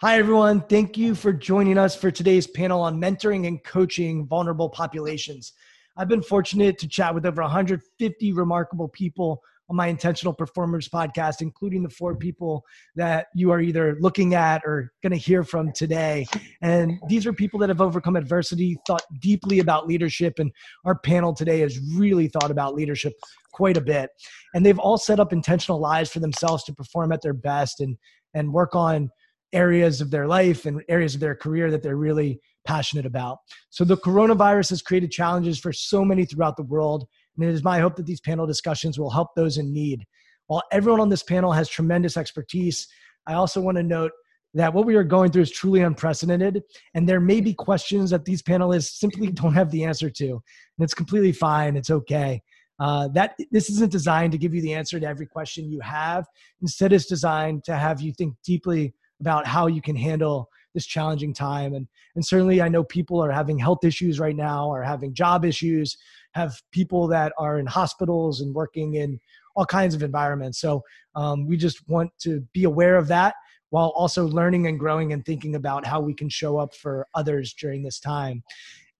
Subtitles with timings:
[0.00, 0.60] Hi, everyone.
[0.60, 5.54] Thank you for joining us for today's panel on mentoring and coaching vulnerable populations.
[5.96, 11.40] I've been fortunate to chat with over 150 remarkable people on my Intentional Performers podcast,
[11.40, 12.64] including the four people
[12.94, 16.28] that you are either looking at or going to hear from today.
[16.62, 20.52] And these are people that have overcome adversity, thought deeply about leadership, and
[20.84, 23.14] our panel today has really thought about leadership
[23.52, 24.10] quite a bit.
[24.54, 27.96] And they've all set up intentional lives for themselves to perform at their best and
[28.34, 29.10] and work on
[29.52, 33.38] areas of their life and areas of their career that they're really passionate about.
[33.70, 37.06] So the coronavirus has created challenges for so many throughout the world.
[37.36, 40.04] And it is my hope that these panel discussions will help those in need.
[40.48, 42.86] While everyone on this panel has tremendous expertise,
[43.26, 44.12] I also want to note
[44.54, 46.62] that what we are going through is truly unprecedented.
[46.94, 50.26] And there may be questions that these panelists simply don't have the answer to.
[50.30, 51.76] And it's completely fine.
[51.76, 52.42] It's okay.
[52.80, 56.26] Uh, that this isn't designed to give you the answer to every question you have.
[56.62, 61.34] Instead, it's designed to have you think deeply about how you can handle this challenging
[61.34, 61.74] time.
[61.74, 65.44] And, and certainly, I know people are having health issues right now, are having job
[65.44, 65.96] issues,
[66.32, 69.18] have people that are in hospitals and working in
[69.56, 70.60] all kinds of environments.
[70.60, 70.82] So
[71.14, 73.34] um, we just want to be aware of that
[73.70, 77.54] while also learning and growing and thinking about how we can show up for others
[77.54, 78.42] during this time.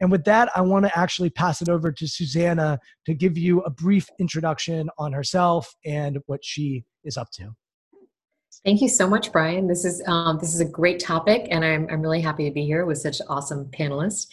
[0.01, 3.61] And with that, I want to actually pass it over to Susanna to give you
[3.63, 7.55] a brief introduction on herself and what she is up to.
[8.65, 9.67] Thank you so much, Brian.
[9.67, 12.65] This is um, this is a great topic, and I'm I'm really happy to be
[12.65, 14.29] here with such awesome panelists.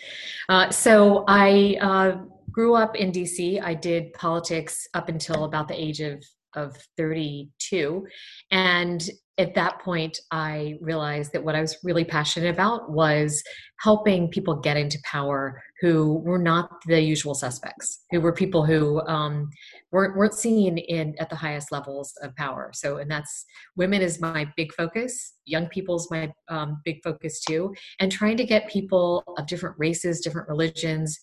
[0.49, 2.17] Uh, so I uh,
[2.51, 3.61] grew up in DC.
[3.61, 6.23] I did politics up until about the age of
[6.55, 8.07] of 32,
[8.51, 13.43] and at that point, I realized that what I was really passionate about was
[13.81, 19.01] helping people get into power who were not the usual suspects, who were people who
[19.07, 19.49] um,
[19.91, 22.71] weren't, weren't seen in at the highest levels of power.
[22.73, 25.33] So, and that's women is my big focus.
[25.43, 30.21] Young people's my um, big focus too, and trying to get people of different races,
[30.21, 31.19] different religions,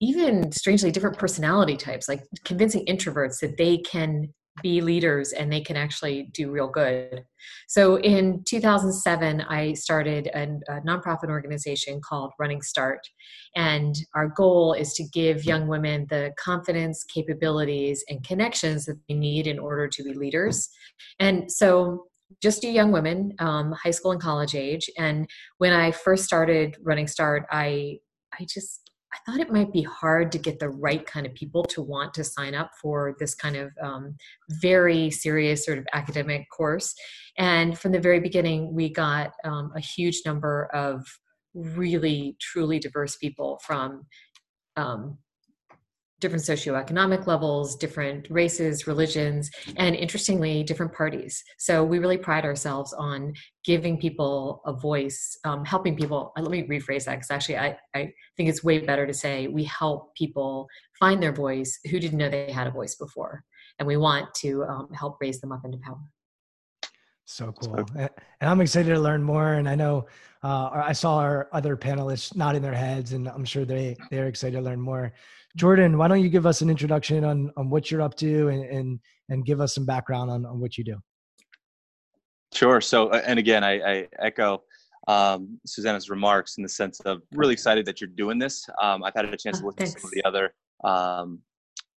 [0.00, 4.28] even strangely different personality types, like convincing introverts that they can
[4.62, 7.24] be leaders and they can actually do real good.
[7.68, 10.42] So in 2007, I started a,
[10.72, 13.00] a, nonprofit organization called Running Start.
[13.56, 19.14] And our goal is to give young women the confidence, capabilities, and connections that they
[19.14, 20.68] need in order to be leaders.
[21.18, 22.06] And so
[22.42, 24.88] just do young women, um, high school and college age.
[24.96, 25.28] And
[25.58, 27.98] when I first started Running Start, I
[28.38, 28.83] I just
[29.14, 32.14] I thought it might be hard to get the right kind of people to want
[32.14, 34.16] to sign up for this kind of um,
[34.60, 36.94] very serious sort of academic course.
[37.38, 41.06] And from the very beginning, we got um, a huge number of
[41.54, 44.04] really, truly diverse people from
[44.76, 45.18] um,
[46.20, 51.42] different socioeconomic levels, different races, religions, and interestingly, different parties.
[51.58, 56.32] So we really pride ourselves on giving people a voice, um, helping people.
[56.36, 59.48] Uh, let me rephrase that because actually, I, I think it's way better to say
[59.48, 63.44] we help people find their voice who didn't know they had a voice before.
[63.78, 65.98] And we want to um, help raise them up into power.
[67.26, 67.86] So cool.
[67.96, 68.10] And
[68.40, 69.54] I'm excited to learn more.
[69.54, 70.06] And I know
[70.42, 74.56] uh, I saw our other panelists nodding their heads, and I'm sure they, they're excited
[74.56, 75.12] to learn more.
[75.56, 78.64] Jordan, why don't you give us an introduction on, on what you're up to and,
[78.64, 80.96] and, and give us some background on, on what you do?
[82.52, 82.80] Sure.
[82.80, 84.62] So, uh, and again, I, I echo
[85.06, 88.66] um, Susanna's remarks in the sense of really excited that you're doing this.
[88.80, 91.40] Um, I've had a chance to oh, look at some of the other, um,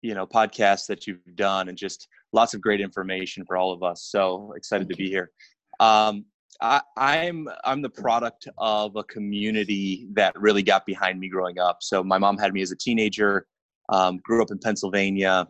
[0.01, 3.83] you know, podcasts that you've done and just lots of great information for all of
[3.83, 4.03] us.
[4.03, 5.31] So excited Thank to be here.
[5.79, 6.25] Um,
[6.61, 11.77] I, I'm I'm the product of a community that really got behind me growing up.
[11.81, 13.45] So my mom had me as a teenager,
[13.89, 15.47] um, grew up in Pennsylvania,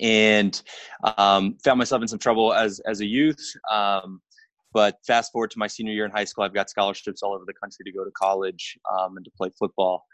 [0.00, 0.60] and
[1.16, 3.42] um, found myself in some trouble as as a youth.
[3.70, 4.20] Um,
[4.72, 7.44] but fast forward to my senior year in high school, I've got scholarships all over
[7.44, 10.04] the country to go to college um, and to play football.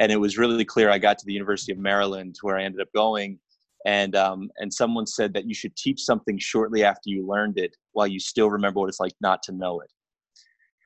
[0.00, 2.80] And it was really clear I got to the University of Maryland, where I ended
[2.80, 3.38] up going,
[3.86, 7.74] and um, and someone said that you should teach something shortly after you learned it
[7.92, 9.90] while you still remember what it's like not to know it.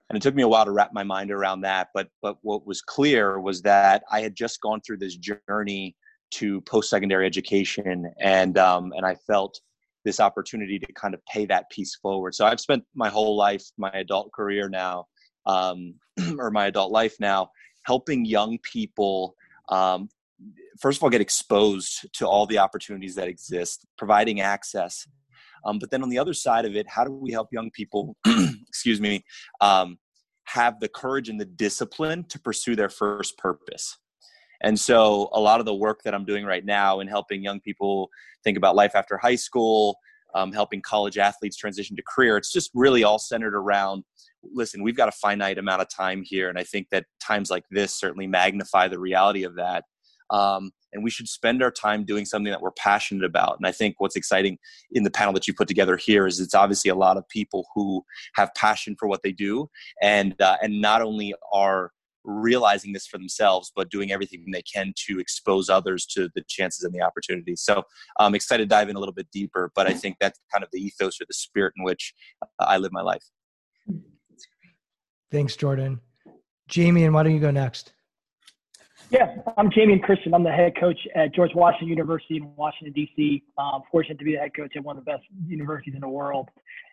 [0.09, 2.67] And it took me a while to wrap my mind around that but but what
[2.67, 5.97] was clear was that i had just gone through this journey
[6.33, 9.61] to post-secondary education and um, and i felt
[10.05, 12.35] this opportunity to kind of pay that piece forward.
[12.35, 15.07] So i've spent my whole life my adult career now
[15.47, 15.95] um,
[16.39, 17.51] or my adult life now
[17.85, 19.37] helping young people
[19.69, 20.09] um,
[20.81, 25.07] first of all get exposed to all the opportunities that exist providing access
[25.65, 28.17] um, but then on the other side of it how do we help young people
[28.69, 29.25] excuse me
[29.61, 29.99] um,
[30.45, 33.99] have the courage and the discipline to pursue their first purpose
[34.63, 37.61] and so a lot of the work that i'm doing right now in helping young
[37.61, 38.09] people
[38.45, 39.97] think about life after high school
[40.33, 44.05] um, helping college athletes transition to career it's just really all centered around
[44.43, 46.49] listen, we've got a finite amount of time here.
[46.49, 49.85] And I think that times like this certainly magnify the reality of that.
[50.31, 53.57] Um, and we should spend our time doing something that we're passionate about.
[53.59, 54.59] And I think what's exciting
[54.91, 57.67] in the panel that you put together here is it's obviously a lot of people
[57.75, 58.05] who
[58.35, 59.69] have passion for what they do,
[60.03, 61.93] and uh, and not only are
[62.25, 66.85] realizing this for themselves, but doing everything they can to expose others to the chances
[66.85, 67.63] and the opportunities.
[67.63, 67.83] So
[68.19, 70.71] I'm excited to dive in a little bit deeper, but I think that's kind of
[70.71, 72.13] the ethos or the spirit in which
[72.43, 73.25] uh, I live my life.
[75.31, 76.01] Thanks, Jordan.
[76.69, 77.93] Jamie, and why don't you go next?
[79.11, 80.35] Yeah, I'm Jamie Christian.
[80.35, 83.43] I'm the head coach at George Washington University in Washington, D.C.
[83.59, 86.09] I'm fortunate to be the head coach at one of the best universities in the
[86.09, 86.49] world.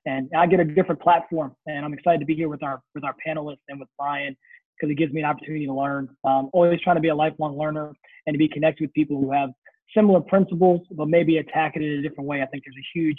[0.07, 3.03] And I get a different platform, and I'm excited to be here with our with
[3.03, 4.35] our panelists and with Brian
[4.75, 6.09] because it gives me an opportunity to learn.
[6.23, 7.93] Um, always trying to be a lifelong learner
[8.25, 9.51] and to be connected with people who have
[9.95, 12.41] similar principles, but maybe attack it in a different way.
[12.41, 13.17] I think there's a huge,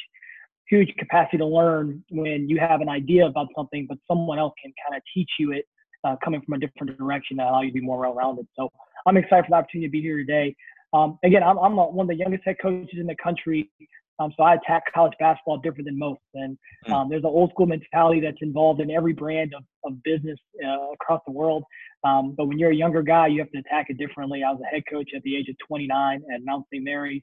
[0.69, 4.73] huge capacity to learn when you have an idea about something, but someone else can
[4.85, 5.67] kind of teach you it
[6.05, 8.47] uh, coming from a different direction that allow you to be more well-rounded.
[8.57, 8.71] So
[9.09, 10.55] I'm excited for the opportunity to be here today.
[10.93, 13.71] Um, again, I'm, I'm, one of the youngest head coaches in the country.
[14.19, 16.21] Um, so I attack college basketball different than most.
[16.35, 16.93] And hmm.
[16.93, 20.93] um, there's an old school mentality that's involved in every brand of, of business uh,
[20.93, 21.65] across the world.
[22.05, 24.43] Um, but when you're a younger guy, you have to attack it differently.
[24.43, 26.85] I was a head coach at the age of 29 at Mount St.
[26.85, 27.23] Mary's.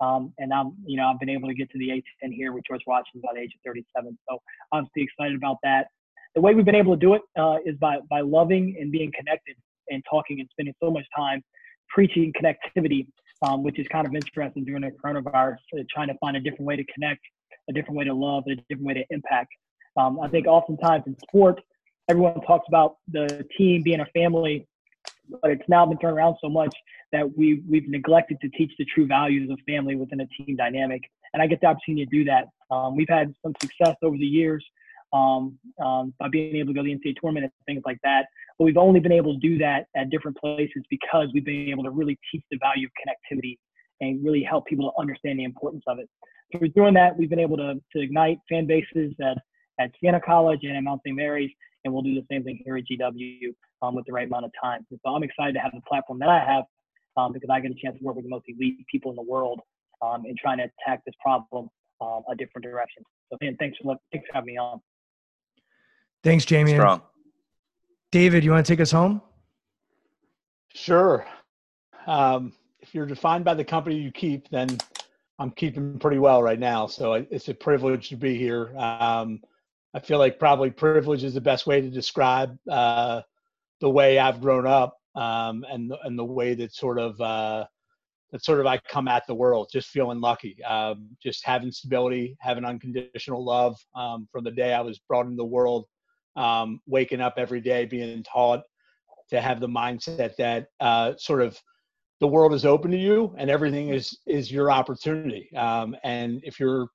[0.00, 2.64] Um, and I'm, you know, I've been able to get to the A10 here with
[2.66, 4.18] George Washington by the age of 37.
[4.28, 4.38] So
[4.72, 5.88] I'm excited about that.
[6.34, 9.12] The way we've been able to do it uh, is by by loving and being
[9.14, 9.56] connected
[9.90, 11.42] and talking and spending so much time
[11.88, 13.06] preaching connectivity
[13.42, 16.66] um, which is kind of interesting during the coronavirus, uh, trying to find a different
[16.66, 17.20] way to connect,
[17.68, 19.50] a different way to love, a different way to impact.
[19.96, 21.60] Um, I think oftentimes in sport,
[22.08, 24.66] everyone talks about the team being a family,
[25.42, 26.74] but it's now been turned around so much
[27.12, 31.02] that we we've neglected to teach the true values of family within a team dynamic.
[31.32, 32.48] And I get the opportunity to do that.
[32.70, 34.64] Um, we've had some success over the years
[35.12, 38.26] um, um, by being able to go to the NCAA tournament and things like that.
[38.60, 41.82] But we've only been able to do that at different places because we've been able
[41.82, 43.56] to really teach the value of connectivity
[44.02, 46.10] and really help people to understand the importance of it.
[46.52, 49.38] Through doing that, we've been able to, to ignite fan bases at,
[49.82, 51.16] at Siena College and at Mount St.
[51.16, 51.50] Mary's,
[51.84, 54.50] and we'll do the same thing here at GW um, with the right amount of
[54.62, 54.86] time.
[54.90, 56.64] So I'm excited to have the platform that I have
[57.16, 59.22] um, because I get a chance to work with the most elite people in the
[59.22, 59.60] world
[60.02, 61.70] um, in trying to attack this problem
[62.02, 63.04] um, a different direction.
[63.30, 64.82] So, man, thanks for, thanks for having me on.
[66.22, 66.72] Thanks, Jamie.
[66.72, 67.00] Strong.
[68.12, 69.22] David, you want to take us home?
[70.74, 71.26] Sure.
[72.06, 74.78] Um, if you're defined by the company you keep, then
[75.38, 76.86] I'm keeping pretty well right now.
[76.86, 78.76] So it's a privilege to be here.
[78.76, 79.40] Um,
[79.94, 83.22] I feel like probably privilege is the best way to describe uh,
[83.80, 87.64] the way I've grown up um, and and the way that sort of uh,
[88.30, 89.68] that sort of I come at the world.
[89.72, 94.80] Just feeling lucky, um, just having stability, having unconditional love um, from the day I
[94.80, 95.86] was brought into the world
[96.36, 98.62] um, waking up every day being taught
[99.30, 101.60] to have the mindset that uh, sort of
[102.20, 105.48] the world is open to you and everything is is your opportunity.
[105.56, 106.88] Um, and if you're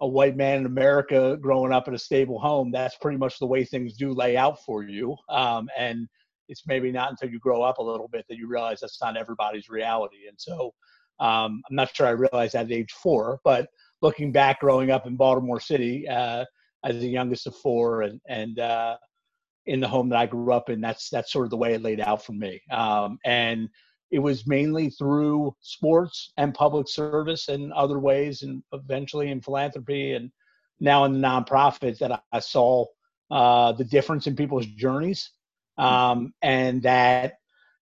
[0.00, 3.46] a white man in America growing up in a stable home, that's pretty much the
[3.46, 5.16] way things do lay out for you.
[5.28, 6.08] Um, and
[6.48, 9.16] it's maybe not until you grow up a little bit that you realize that's not
[9.16, 10.26] everybody's reality.
[10.28, 10.74] And so
[11.20, 13.68] um, I'm not sure I realized that at age four, but
[14.00, 16.44] looking back growing up in Baltimore City, uh,
[16.84, 18.96] as the youngest of four, and and uh,
[19.66, 21.82] in the home that I grew up in, that's that's sort of the way it
[21.82, 22.60] laid out for me.
[22.70, 23.68] Um, and
[24.10, 30.12] it was mainly through sports and public service and other ways, and eventually in philanthropy
[30.12, 30.30] and
[30.80, 32.84] now in the nonprofit that I, I saw
[33.30, 35.30] uh, the difference in people's journeys,
[35.78, 37.34] um, and that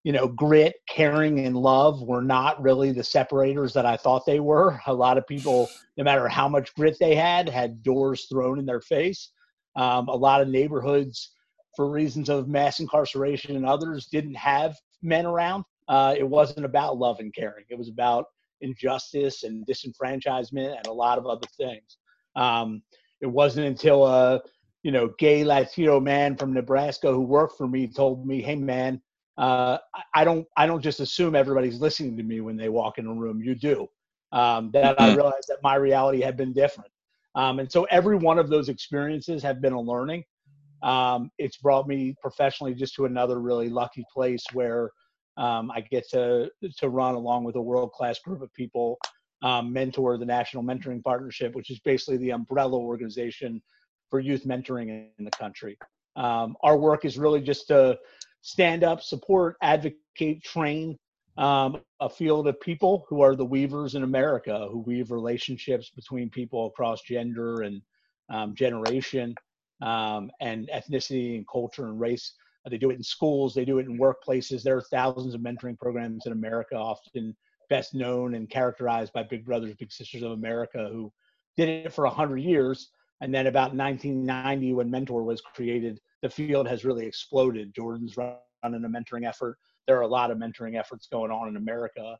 [0.03, 4.41] you know, grit, caring, and love were not really the separators that I thought they
[4.41, 4.81] were.
[4.87, 8.67] A lot of people, no matter how much grit they had, had doors thrown in
[8.67, 9.33] their face.
[9.77, 11.33] Um, a lot of neighborhoods,
[11.77, 15.65] for reasons of mass incarceration and others, didn't have men around.
[15.89, 17.65] Uh, it wasn't about love and caring.
[17.69, 18.27] It was about
[18.61, 21.99] injustice and disenfranchisement and a lot of other things.
[22.37, 22.83] Um,
[23.21, 24.41] it wasn't until a
[24.83, 29.03] you know gay Latino man from Nebraska who worked for me told me, "Hey, man."
[29.41, 29.79] Uh,
[30.15, 33.13] I don't I don't just assume everybody's listening to me when they walk in a
[33.13, 33.43] room.
[33.43, 33.89] You do.
[34.33, 35.03] Um, that mm-hmm.
[35.03, 36.91] I realized that my reality had been different,
[37.35, 40.25] um, and so every one of those experiences have been a learning.
[40.83, 44.91] Um, it's brought me professionally just to another really lucky place where
[45.39, 48.99] um, I get to to run along with a world class group of people,
[49.43, 53.63] um, mentor the National Mentoring Partnership, which is basically the umbrella organization
[54.11, 55.79] for youth mentoring in the country.
[56.17, 57.99] Um, our work is really just to
[58.43, 60.99] stand up, support, advocate, train
[61.37, 66.29] um, a field of people who are the weavers in America, who weave relationships between
[66.29, 67.81] people across gender and
[68.29, 69.35] um, generation,
[69.81, 72.35] um, and ethnicity and culture and race.
[72.69, 74.63] They do it in schools, they do it in workplaces.
[74.63, 77.35] There are thousands of mentoring programs in America, often
[77.71, 81.11] best known and characterized by Big Brothers Big Sisters of America, who
[81.57, 82.91] did it for 100 years.
[83.23, 87.75] And then about 1990, when Mentor was created, the field has really exploded.
[87.75, 89.59] Jordan's running a mentoring effort.
[89.87, 92.17] There are a lot of mentoring efforts going on in America.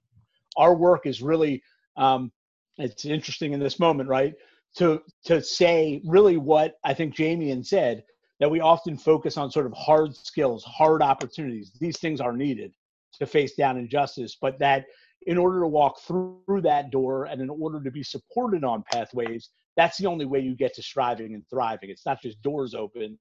[0.57, 1.63] Our work is really,
[1.97, 2.33] um,
[2.79, 4.35] it's interesting in this moment, right?
[4.77, 8.05] To to say really what I think Jamie said
[8.39, 11.73] that we often focus on sort of hard skills, hard opportunities.
[11.79, 12.73] These things are needed
[13.19, 14.87] to face down injustice, but that
[15.27, 19.51] in order to walk through that door and in order to be supported on pathways,
[19.77, 21.91] that's the only way you get to striving and thriving.
[21.91, 23.19] It's not just doors open,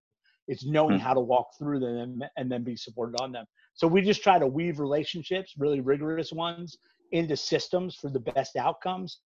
[0.50, 1.06] it's knowing mm-hmm.
[1.06, 3.46] how to walk through them and then be supported on them.
[3.76, 6.78] So we just try to weave relationships, really rigorous ones,
[7.12, 9.20] into systems for the best outcomes,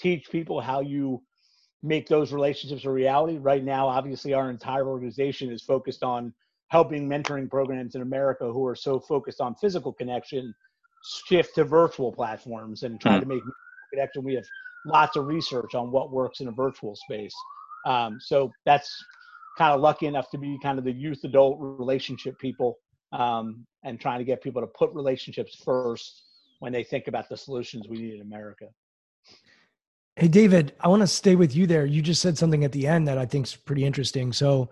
[0.00, 1.22] teach people how you
[1.82, 3.38] make those relationships a reality.
[3.38, 6.32] Right now, obviously, our entire organization is focused on
[6.68, 10.54] helping mentoring programs in America who are so focused on physical connection
[11.26, 13.20] shift to virtual platforms and try mm.
[13.20, 13.42] to make
[13.92, 14.24] connection.
[14.24, 14.44] We have
[14.86, 17.34] lots of research on what works in a virtual space.
[17.86, 18.92] Um, so that's
[19.58, 22.78] kind of lucky enough to be kind of the youth adult relationship people
[23.12, 26.22] um, and trying to get people to put relationships first
[26.60, 28.66] when they think about the solutions we need in America.
[30.16, 31.86] Hey, David, I want to stay with you there.
[31.86, 34.32] You just said something at the end that I think is pretty interesting.
[34.32, 34.68] So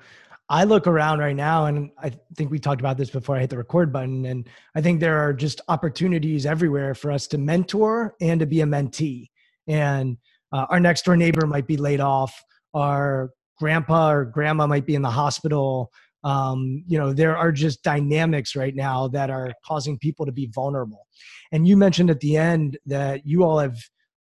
[0.51, 3.51] I look around right now, and I think we talked about this before I hit
[3.51, 4.27] the record button.
[4.27, 8.61] And I think there are just opportunities everywhere for us to mentor and to be
[8.63, 9.29] a mentee.
[9.67, 10.17] And
[10.53, 12.43] uh, our next door neighbor might be laid off.
[12.75, 15.91] Our grandpa or grandma might be in the hospital.
[16.25, 20.51] Um, you know, there are just dynamics right now that are causing people to be
[20.53, 21.07] vulnerable.
[21.53, 23.77] And you mentioned at the end that you all have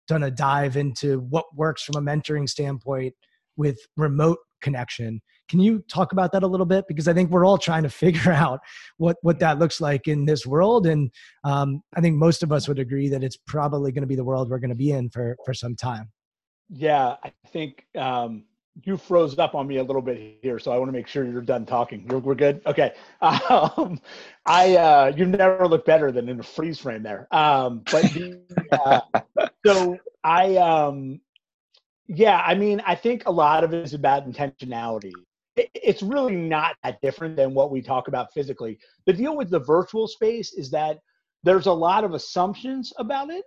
[0.07, 3.13] done a dive into what works from a mentoring standpoint
[3.57, 5.21] with remote connection.
[5.49, 6.85] Can you talk about that a little bit?
[6.87, 8.59] Because I think we're all trying to figure out
[8.97, 11.11] what what that looks like in this world, and
[11.43, 14.23] um, I think most of us would agree that it's probably going to be the
[14.23, 16.11] world we're going to be in for for some time.
[16.69, 18.43] Yeah, I think um,
[18.83, 21.25] you froze up on me a little bit here, so I want to make sure
[21.25, 22.05] you're done talking.
[22.09, 22.61] You're, we're good.
[22.65, 22.93] Okay.
[23.49, 23.99] Um,
[24.45, 27.27] I uh, you never look better than in a freeze frame there.
[27.31, 28.39] Um, but the,
[28.71, 31.19] uh, so I um,
[32.07, 35.13] yeah, I mean, I think a lot of it is about intentionality.
[35.55, 38.77] it's really not that different than what we talk about physically.
[39.05, 40.99] The deal with the virtual space is that
[41.43, 43.43] there's a lot of assumptions about it,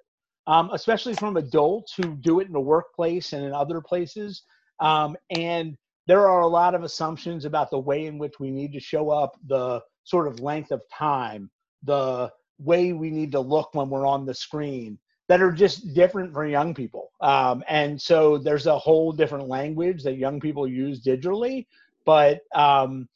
[0.46, 4.42] um, especially from adults who do it in the workplace and in other places.
[4.80, 8.72] Um, and there are a lot of assumptions about the way in which we need
[8.72, 11.50] to show up, the sort of length of time,
[11.84, 16.32] the way we need to look when we're on the screen that are just different
[16.32, 17.12] for young people.
[17.20, 21.66] Um, and so there's a whole different language that young people use digitally,
[22.04, 23.08] but um,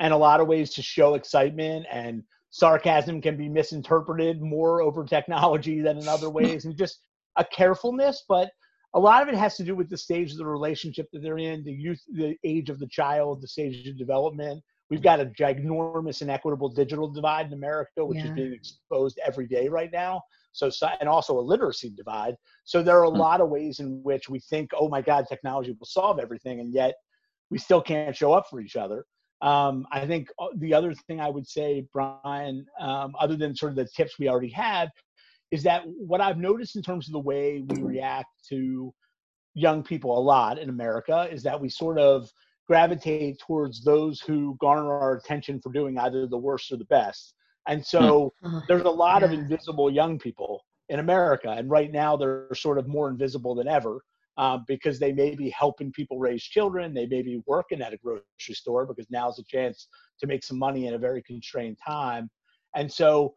[0.00, 5.04] and a lot of ways to show excitement and sarcasm can be misinterpreted more over
[5.04, 7.00] technology than in other ways, and just
[7.36, 8.24] a carefulness.
[8.26, 8.50] But
[8.94, 11.38] a lot of it has to do with the stage of the relationship that they're
[11.38, 14.62] in, the youth, the age of the child, the stage of development.
[14.90, 18.26] We've got a ginormous inequitable digital divide in America, which yeah.
[18.26, 20.22] is being exposed every day right now.
[20.52, 22.34] So, and also a literacy divide.
[22.64, 23.18] So there are a hmm.
[23.18, 26.72] lot of ways in which we think, oh my God, technology will solve everything, and
[26.72, 26.94] yet
[27.50, 29.04] we still can't show up for each other.
[29.40, 33.70] Um, I think uh, the other thing I would say, Brian, um, other than sort
[33.70, 34.90] of the tips we already had,
[35.50, 38.92] is that what I've noticed in terms of the way we react to
[39.54, 42.30] young people a lot in America is that we sort of
[42.66, 47.34] gravitate towards those who garner our attention for doing either the worst or the best.
[47.66, 48.46] And so hmm.
[48.46, 48.60] uh-huh.
[48.68, 49.28] there's a lot yeah.
[49.28, 51.50] of invisible young people in America.
[51.50, 54.02] And right now they're sort of more invisible than ever
[54.36, 56.94] um, because they may be helping people raise children.
[56.94, 59.88] They may be working at a grocery store because now's a chance
[60.20, 62.30] to make some money in a very constrained time.
[62.74, 63.34] And so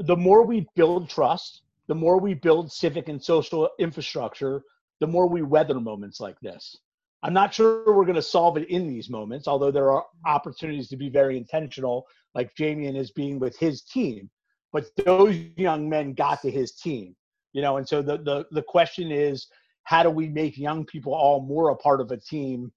[0.00, 4.62] the more we build trust, the more we build civic and social infrastructure,
[5.00, 6.76] the more we weather moments like this.
[7.22, 10.88] I'm not sure we're going to solve it in these moments, although there are opportunities
[10.88, 14.30] to be very intentional, like Jamie is being with his team.
[14.72, 17.14] But those young men got to his team,
[17.52, 19.48] you know, and so the, the, the question is
[19.82, 22.72] how do we make young people all more a part of a team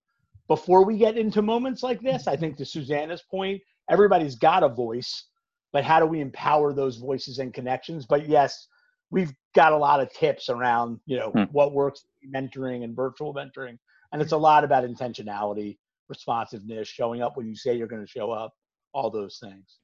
[0.47, 2.27] before we get into moments like this?
[2.27, 5.25] I think to Susanna's point, everybody's got a voice,
[5.73, 8.05] but how do we empower those voices and connections?
[8.05, 8.67] But yes,
[9.11, 11.43] we've got a lot of tips around, you know, hmm.
[11.51, 13.77] what works mentoring and virtual mentoring
[14.13, 15.77] and it's a lot about intentionality
[16.07, 18.53] responsiveness showing up when you say you're going to show up
[18.93, 19.79] all those things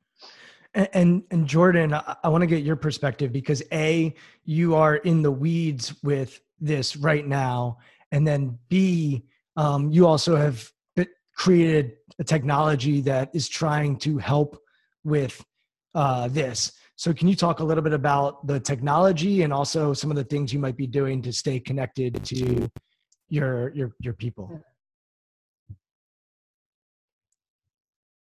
[0.76, 4.14] and and, and jordan i, I want to get your perspective because a
[4.46, 7.80] you are in the weeds with this right now
[8.12, 9.26] and then b
[9.58, 10.72] um, you also have
[11.36, 14.62] created a technology that is trying to help
[15.04, 15.44] with
[15.96, 16.72] uh, this.
[16.96, 20.24] So, can you talk a little bit about the technology and also some of the
[20.24, 22.70] things you might be doing to stay connected to
[23.30, 24.62] your your your people?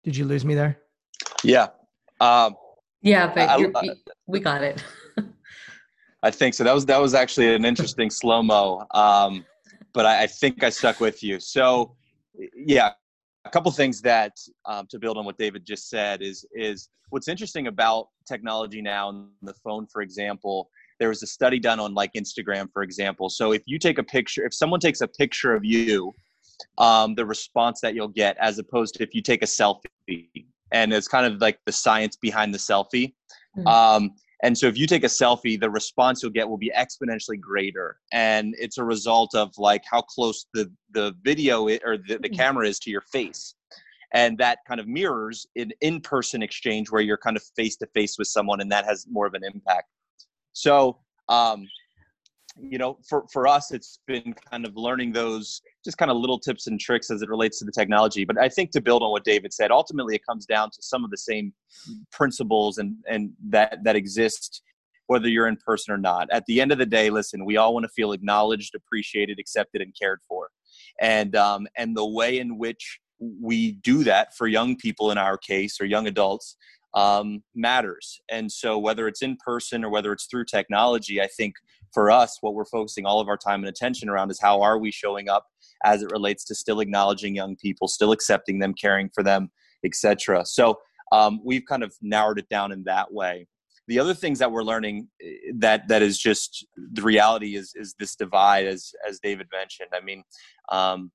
[0.04, 0.80] Did you lose me there?
[1.44, 1.68] Yeah.
[2.20, 2.56] Um,
[3.02, 3.90] yeah, but I,
[4.28, 4.84] we got it.
[6.24, 6.64] I think so.
[6.64, 9.46] That was that was actually an interesting slow mo, um,
[9.94, 11.40] but I, I, think I stuck with you.
[11.40, 11.96] So,
[12.56, 12.92] yeah,
[13.46, 14.34] a couple things that
[14.66, 19.10] um, to build on what David just said is is what's interesting about technology now
[19.10, 20.70] and the phone, for example.
[21.00, 23.30] There was a study done on like Instagram, for example.
[23.30, 26.14] So if you take a picture, if someone takes a picture of you,
[26.78, 30.28] um, the response that you'll get, as opposed to if you take a selfie,
[30.72, 33.14] and it's kind of like the science behind the selfie.
[33.58, 33.68] Mm-hmm.
[33.68, 34.12] Um,
[34.44, 37.98] and so if you take a selfie, the response you'll get will be exponentially greater.
[38.12, 42.36] And it's a result of like how close the, the video or the, the mm.
[42.36, 43.56] camera is to your face.
[44.14, 47.88] And that kind of mirrors an in person exchange where you're kind of face to
[47.94, 49.88] face with someone, and that has more of an impact.
[50.54, 51.66] So, um,
[52.60, 56.40] you know, for, for us, it's been kind of learning those just kind of little
[56.40, 58.26] tips and tricks as it relates to the technology.
[58.26, 61.04] But I think to build on what David said, ultimately it comes down to some
[61.04, 61.54] of the same
[62.12, 64.62] principles and, and that, that exist
[65.08, 66.30] whether you're in person or not.
[66.32, 69.82] At the end of the day, listen, we all want to feel acknowledged, appreciated, accepted,
[69.82, 70.50] and cared for.
[71.02, 75.38] And, um, and the way in which we do that for young people in our
[75.38, 76.56] case or young adults
[76.94, 78.20] um, matters.
[78.30, 81.56] And so whether it's in person or whether it's through technology, I think
[81.94, 84.78] for us, what we're focusing all of our time and attention around is how are
[84.78, 85.46] we showing up
[85.84, 89.50] as it relates to still acknowledging young people, still accepting them, caring for them,
[89.84, 90.46] etc.
[90.46, 90.80] So
[91.12, 93.48] um, we've kind of narrowed it down in that way.
[93.88, 97.96] The other things that we're learning eh, that that is just the reality is is
[98.00, 99.90] this divide, as as David mentioned.
[99.94, 100.24] I mean,
[100.72, 101.12] um,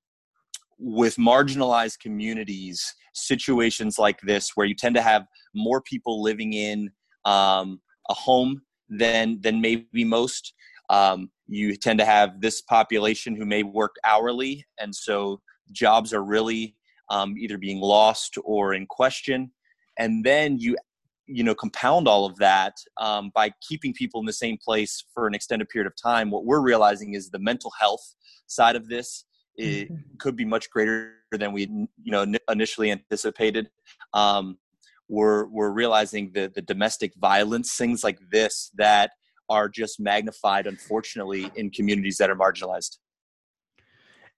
[0.79, 6.89] with marginalized communities, situations like this, where you tend to have more people living in
[7.25, 10.53] um, a home than than maybe most.
[10.89, 16.23] Um, you tend to have this population who may work hourly, and so jobs are
[16.23, 16.75] really
[17.09, 19.51] um, either being lost or in question.
[19.99, 20.77] And then you
[21.27, 25.27] you know compound all of that um, by keeping people in the same place for
[25.27, 28.15] an extended period of time what we're realizing is the mental health
[28.47, 29.25] side of this
[29.57, 30.15] it mm-hmm.
[30.19, 31.61] could be much greater than we
[32.03, 33.69] you know initially anticipated.
[34.13, 34.57] Um,
[35.09, 39.11] we're we're realizing the the domestic violence things like this that
[39.49, 42.97] are just magnified unfortunately in communities that are marginalized.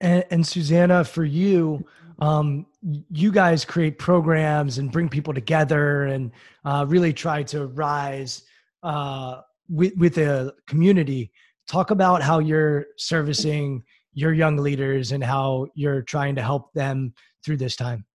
[0.02, 1.86] And, and susanna for you
[2.20, 2.66] um,
[3.12, 6.32] you guys create programs and bring people together and
[6.66, 8.44] uh, really try to rise
[8.84, 11.32] uh, with, with the community.
[11.68, 17.14] Talk about how you're servicing your young leaders and how you're trying to help them
[17.44, 18.06] through this time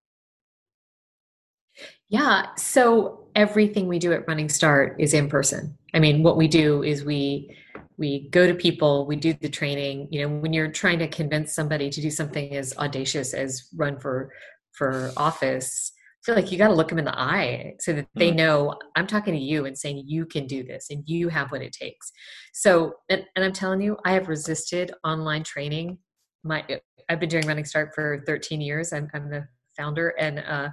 [2.09, 2.47] yeah.
[2.57, 5.77] So everything we do at Running Start is in person.
[5.95, 7.57] I mean, what we do is we
[7.97, 10.09] we go to people, we do the training.
[10.11, 13.99] You know, when you're trying to convince somebody to do something as audacious as run
[13.99, 14.33] for
[14.73, 15.93] for office,
[16.25, 18.39] feel like you got to look them in the eye so that they mm-hmm.
[18.39, 21.63] know I'm talking to you and saying you can do this and you have what
[21.63, 22.11] it takes.
[22.53, 25.99] So, and, and I'm telling you, I have resisted online training.
[26.43, 26.65] My
[27.09, 28.93] I've been doing Running Start for 13 years.
[28.93, 30.71] I'm, I'm the founder, and uh,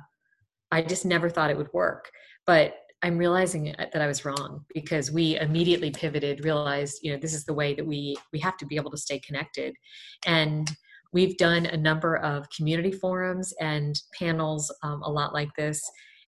[0.71, 2.09] I just never thought it would work.
[2.45, 7.33] But I'm realizing that I was wrong because we immediately pivoted, realized, you know, this
[7.33, 9.75] is the way that we we have to be able to stay connected.
[10.25, 10.69] And
[11.13, 15.81] we've done a number of community forums and panels um, a lot like this.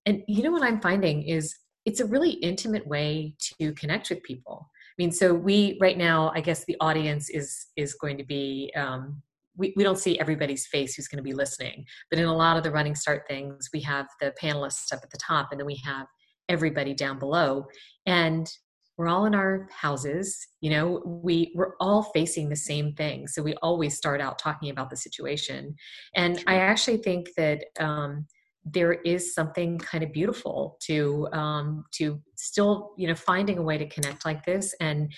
[0.05, 4.23] And you know what I'm finding is it's a really intimate way to connect with
[4.23, 4.69] people.
[4.71, 8.71] I mean, so we right now, I guess the audience is is going to be
[8.75, 9.21] um,
[9.55, 12.57] we, we don't see everybody's face who's going to be listening but in a lot
[12.57, 15.65] of the running start things we have the panelists up at the top and then
[15.67, 16.07] we have
[16.49, 17.65] everybody down below
[18.05, 18.51] and
[18.97, 23.41] we're all in our houses you know we we're all facing the same thing so
[23.41, 25.75] we always start out talking about the situation
[26.15, 28.25] and i actually think that um,
[28.65, 33.77] there is something kind of beautiful to um, to still you know finding a way
[33.77, 35.13] to connect like this and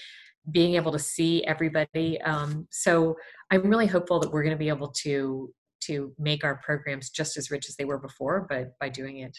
[0.51, 2.21] being able to see everybody.
[2.21, 3.15] Um, so
[3.51, 7.37] I'm really hopeful that we're going to be able to to make our programs just
[7.37, 9.37] as rich as they were before, but by doing it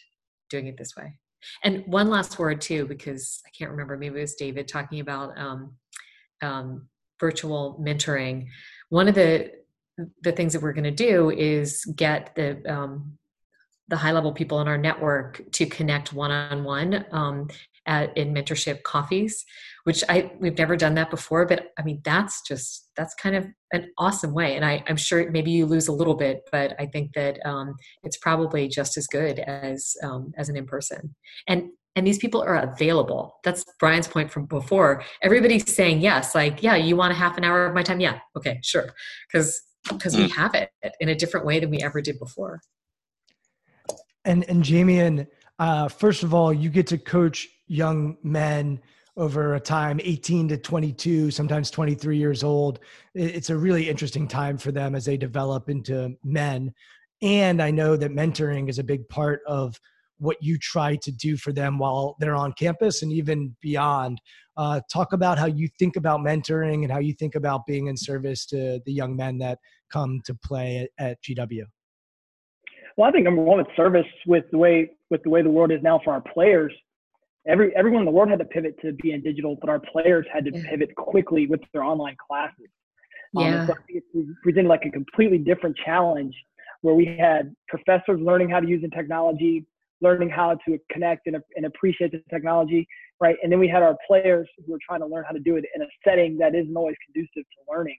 [0.49, 1.19] doing it this way.
[1.63, 3.97] And one last word too, because I can't remember.
[3.97, 5.75] Maybe it was David talking about um,
[6.43, 6.89] um,
[7.21, 8.47] virtual mentoring.
[8.89, 9.53] One of the
[10.23, 13.19] the things that we're going to do is get the um,
[13.89, 17.05] the high level people in our network to connect one on one
[17.87, 19.45] at, in mentorship coffees,
[19.85, 21.47] which I we've never done that before.
[21.47, 24.57] But I mean, that's just that's kind of an awesome way.
[24.57, 27.75] And I, I'm sure maybe you lose a little bit, but I think that um,
[28.03, 31.15] it's probably just as good as um, as an in person.
[31.47, 33.37] And and these people are available.
[33.43, 35.03] That's Brian's point from before.
[35.23, 38.01] Everybody's saying yes, like, yeah, you want a half an hour of my time?
[38.01, 38.91] Yeah, okay, sure.
[39.33, 40.31] Because because we mm.
[40.33, 40.71] have it
[41.01, 42.61] in a different way than we ever did before.
[44.25, 45.27] And and Jamian,
[45.59, 48.81] uh, first of all, you get to coach young men
[49.17, 52.81] over a time 18 to 22 sometimes 23 years old
[53.15, 56.73] it's a really interesting time for them as they develop into men
[57.23, 59.81] and i know that mentoring is a big part of
[60.19, 64.21] what you try to do for them while they're on campus and even beyond.
[64.57, 67.97] Uh, talk about how you think about mentoring and how you think about being in
[67.97, 69.59] service to the young men that
[69.93, 71.65] come to play at, at GW.
[72.97, 75.71] Well, I think number one, with service with the way with the way the world
[75.71, 76.73] is now for our players.
[77.49, 80.45] Every everyone in the world had to pivot to being digital, but our players had
[80.47, 80.63] to yeah.
[80.69, 82.67] pivot quickly with their online classes.
[83.37, 83.67] Um, yeah.
[83.67, 86.35] so I think it presented like a completely different challenge
[86.83, 89.65] where we had professors learning how to use the technology,
[90.01, 92.87] learning how to connect and, and appreciate the technology,
[93.21, 93.37] right?
[93.43, 95.65] And then we had our players who were trying to learn how to do it
[95.75, 97.97] in a setting that isn't always conducive to learning.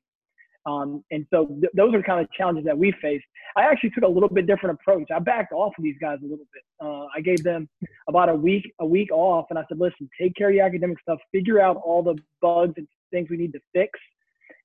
[0.67, 3.23] Um, and so th- those are kind of challenges that we faced.
[3.55, 5.09] I actually took a little bit different approach.
[5.15, 6.63] I backed off of these guys a little bit.
[6.83, 7.69] Uh, I gave them
[8.09, 10.99] about a week, a week off, and I said, "Listen, take care of your academic
[10.99, 11.19] stuff.
[11.31, 13.97] Figure out all the bugs and things we need to fix."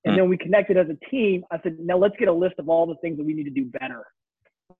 [0.05, 0.21] And hmm.
[0.21, 1.45] then we connected as a team.
[1.53, 3.51] I said, "Now let's get a list of all the things that we need to
[3.51, 4.05] do better."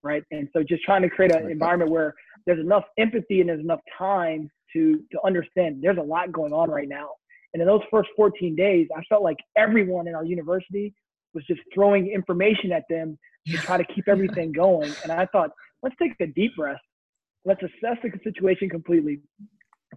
[0.01, 0.23] right?
[0.31, 2.13] And so just trying to create an environment where
[2.45, 6.69] there's enough empathy and there's enough time to to understand there's a lot going on
[6.69, 7.09] right now.
[7.53, 10.93] And in those first 14 days, I felt like everyone in our university
[11.33, 13.17] was just throwing information at them
[13.47, 14.93] to try to keep everything going.
[15.03, 16.79] And I thought, let's take a deep breath.
[17.45, 19.19] Let's assess the situation completely.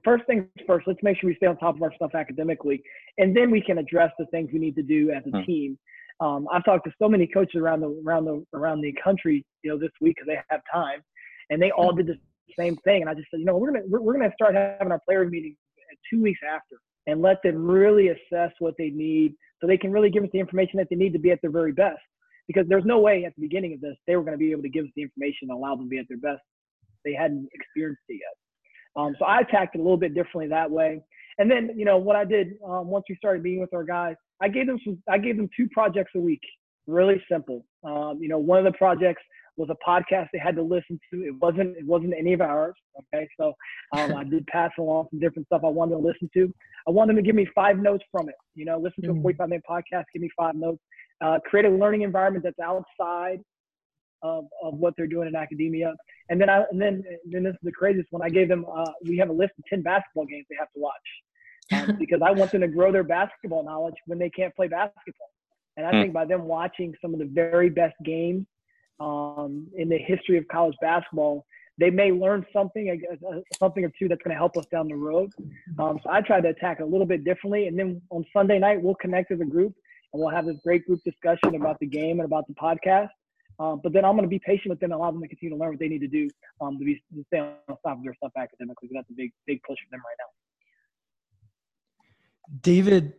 [0.05, 2.83] First things first, let's make sure we stay on top of our stuff academically,
[3.19, 5.45] and then we can address the things we need to do as a hmm.
[5.45, 5.79] team.
[6.21, 9.71] Um, I've talked to so many coaches around the around the around the country, you
[9.71, 11.01] know, this week because they have time,
[11.51, 12.19] and they all did the
[12.59, 13.03] same thing.
[13.03, 15.25] And I just said, you know, we're gonna we're, we're gonna start having our player
[15.25, 15.57] meetings
[16.11, 20.11] two weeks after, and let them really assess what they need, so they can really
[20.11, 22.01] give us the information that they need to be at their very best.
[22.47, 24.63] Because there's no way at the beginning of this they were going to be able
[24.63, 26.43] to give us the information and allow them to be at their best.
[27.05, 29.03] They hadn't experienced it yet.
[29.03, 31.01] Um, so I attacked it a little bit differently that way.
[31.39, 34.17] And then, you know, what I did um, once we started meeting with our guys,
[34.41, 36.41] I gave them some, I gave them two projects a week.
[36.87, 37.65] Really simple.
[37.85, 39.23] Um, you know, one of the projects
[39.57, 41.21] was a podcast they had to listen to.
[41.25, 42.75] It wasn't it wasn't any of ours.
[43.15, 43.55] Okay, so
[43.93, 46.53] um, I did pass along some different stuff I wanted to listen to.
[46.87, 48.35] I wanted them to give me five notes from it.
[48.55, 49.21] You know, listen to mm-hmm.
[49.21, 50.83] a 45 minute podcast, give me five notes.
[51.25, 53.41] Uh, create a learning environment that's outside
[54.23, 55.95] of, of what they're doing in academia.
[56.29, 58.23] And then I and then and then this is the craziest one.
[58.23, 60.81] I gave them uh, we have a list of 10 basketball games they have to
[60.81, 64.69] watch um, because I want them to grow their basketball knowledge when they can't play
[64.69, 65.31] basketball.
[65.77, 66.03] And I mm.
[66.03, 68.47] think by them watching some of the very best games
[69.01, 71.47] um, in the history of college basketball,
[71.79, 73.03] they may learn something,
[73.59, 75.31] something or two that's going to help us down the road.
[75.79, 77.67] Um, so I try to attack a little bit differently.
[77.67, 79.75] And then on Sunday night, we'll connect as a group
[80.13, 83.11] and we'll have this great group discussion about the game and about the podcast.
[83.59, 85.55] Um, but then I'm going to be patient with them and allow them to continue
[85.55, 86.29] to learn what they need to do
[86.61, 88.91] um, to, be, to stay on top of their stuff academically.
[88.93, 90.27] That's a big, big push for them right now.
[92.63, 93.15] David,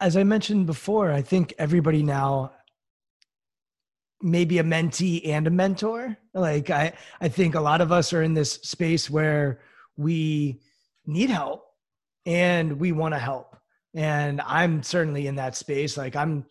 [0.00, 2.52] as I mentioned before, I think everybody now
[4.22, 6.16] maybe a mentee and a mentor.
[6.34, 9.60] Like I, I think a lot of us are in this space where
[9.96, 10.60] we
[11.06, 11.64] need help
[12.24, 13.56] and we want to help.
[13.94, 15.96] And I'm certainly in that space.
[15.96, 16.44] Like I'm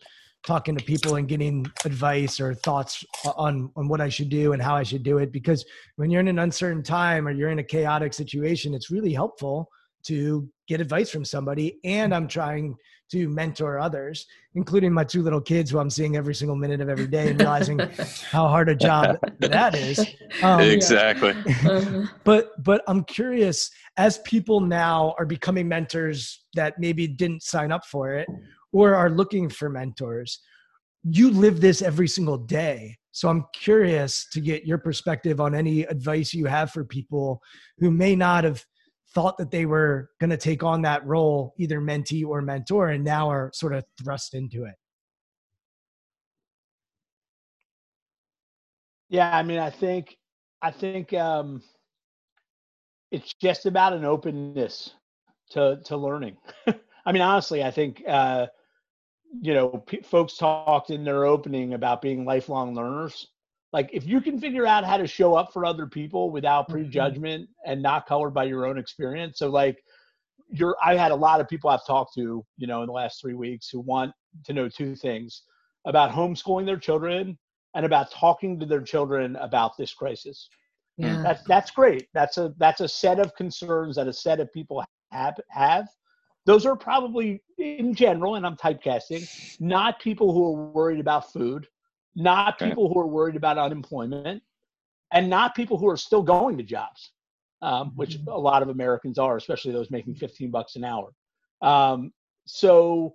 [0.46, 3.04] talking to people and getting advice or thoughts
[3.36, 5.64] on on what I should do and how I should do it because
[5.96, 9.68] when you're in an uncertain time or you're in a chaotic situation, it's really helpful
[10.06, 12.74] to get advice from somebody and i'm trying
[13.10, 16.88] to mentor others including my two little kids who i'm seeing every single minute of
[16.88, 17.78] every day and realizing
[18.30, 20.04] how hard a job that is.
[20.42, 21.30] Um, exactly.
[21.30, 22.06] Uh-huh.
[22.24, 27.84] but but i'm curious as people now are becoming mentors that maybe didn't sign up
[27.84, 28.28] for it
[28.72, 30.40] or are looking for mentors
[31.08, 32.96] you live this every single day.
[33.12, 37.40] So i'm curious to get your perspective on any advice you have for people
[37.78, 38.64] who may not have
[39.16, 43.02] thought that they were going to take on that role, either mentee or mentor, and
[43.02, 44.74] now are sort of thrust into it?
[49.08, 50.18] Yeah, I mean, I think,
[50.60, 51.62] I think um,
[53.10, 54.92] it's just about an openness
[55.52, 56.36] to to learning.
[57.06, 58.48] I mean, honestly, I think uh,
[59.40, 63.28] you know p- folks talked in their opening about being lifelong learners.
[63.72, 66.72] Like if you can figure out how to show up for other people without Mm-hmm.
[66.72, 69.38] prejudgment and not colored by your own experience.
[69.38, 69.82] So like
[70.48, 73.20] you're i've had a lot of people I've talked to, you know, in the last
[73.20, 74.12] three weeks who want
[74.44, 75.42] to know two things
[75.86, 77.36] about homeschooling their children
[77.74, 80.48] and about talking to their children about this crisis.
[80.98, 81.20] Yeah.
[81.22, 82.08] That's that's great.
[82.14, 85.88] That's a that's a set of concerns that a set of people have have.
[86.46, 89.28] Those are probably in general, and I'm typecasting,
[89.60, 91.66] not people who are worried about food,
[92.16, 92.68] not Okay.
[92.70, 94.42] people who are worried about unemployment,
[95.12, 97.12] and not people who are still going to jobs,
[97.62, 101.12] um, which a lot of Americans are, especially those making 15 bucks an hour.
[101.62, 102.12] Um,
[102.46, 103.14] so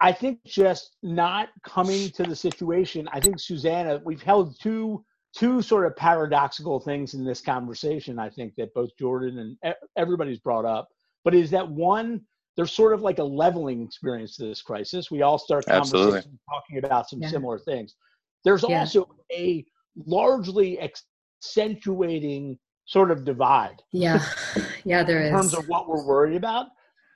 [0.00, 3.08] I think just not coming to the situation.
[3.12, 5.04] I think Susanna, we've held two
[5.36, 8.20] two sort of paradoxical things in this conversation.
[8.20, 10.88] I think that both Jordan and e- everybody's brought up,
[11.24, 12.20] but is that one?
[12.56, 15.10] There's sort of like a leveling experience to this crisis.
[15.10, 16.12] We all start Absolutely.
[16.20, 17.30] conversations talking about some Yeah.
[17.30, 17.96] similar things.
[18.44, 18.80] There's Yeah.
[18.80, 19.64] also a
[20.06, 24.22] largely accentuating sort of divide Yeah.
[24.84, 25.30] Yeah, there in is.
[25.32, 26.66] terms of what we're worried about.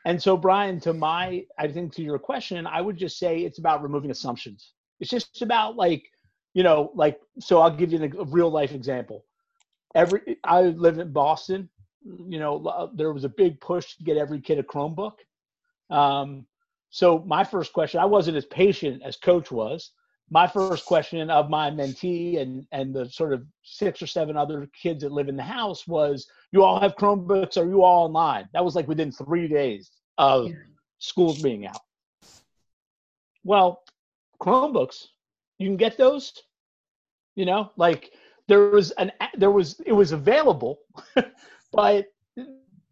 [0.07, 3.59] And so, Brian, to my, I think to your question, I would just say it's
[3.59, 4.73] about removing assumptions.
[5.01, 6.03] It's just about like,
[6.55, 9.27] you know, like, so I'll give you a real life example.
[9.95, 11.69] Every, I live in Boston.
[12.05, 15.17] You know, there was a big push to get every kid a Chromebook.
[15.91, 16.47] Um,
[16.91, 19.91] so my first question, I wasn't as patient as Coach was.
[20.31, 24.69] My first question of my mentee and and the sort of six or seven other
[24.81, 27.57] kids that live in the house was, "You all have Chromebooks?
[27.57, 30.51] Are you all online?" That was like within three days of
[30.99, 31.81] schools being out.
[33.45, 33.83] Well,
[34.41, 35.07] Chromebooks,
[35.59, 36.33] you can get those.
[37.35, 38.13] You know, like
[38.49, 40.81] there was an there was it was available,
[41.73, 42.07] but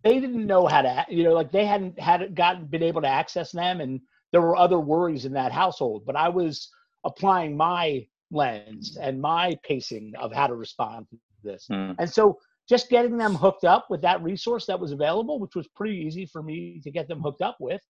[0.06, 3.08] they didn't know how to you know like they hadn't had gotten been able to
[3.08, 6.70] access them and there were other worries in that household but i was
[7.06, 11.66] applying my lens and my pacing of how to respond to this.
[11.68, 11.92] Hmm.
[11.98, 12.38] and so
[12.68, 16.26] just getting them hooked up with that resource that was available which was pretty easy
[16.26, 17.80] for me to get them hooked up with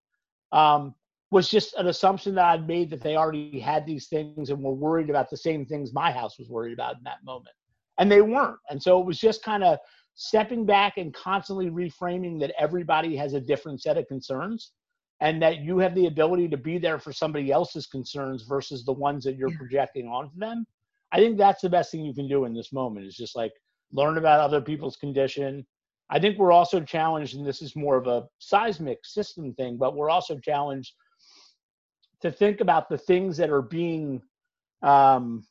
[0.53, 0.95] um,
[1.31, 4.73] was just an assumption that i'd made that they already had these things and were
[4.73, 7.55] worried about the same things my house was worried about in that moment.
[7.99, 8.59] And they weren't.
[8.69, 9.79] And so it was just kind of
[10.15, 14.73] stepping back and constantly reframing that everybody has a different set of concerns
[15.21, 18.93] and that you have the ability to be there for somebody else's concerns versus the
[18.93, 20.67] ones that you're projecting onto them
[21.13, 23.53] i think that's the best thing you can do in this moment is just like
[23.93, 25.67] learn about other people's condition.
[26.11, 29.97] I think we're also challenged and this is more of a seismic system thing but
[29.97, 30.93] we're also challenged
[32.23, 34.23] to think about the things that are being
[34.83, 35.45] um,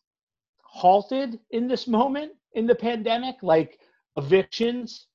[0.62, 3.80] halted in this moment in the pandemic like
[4.16, 5.08] evictions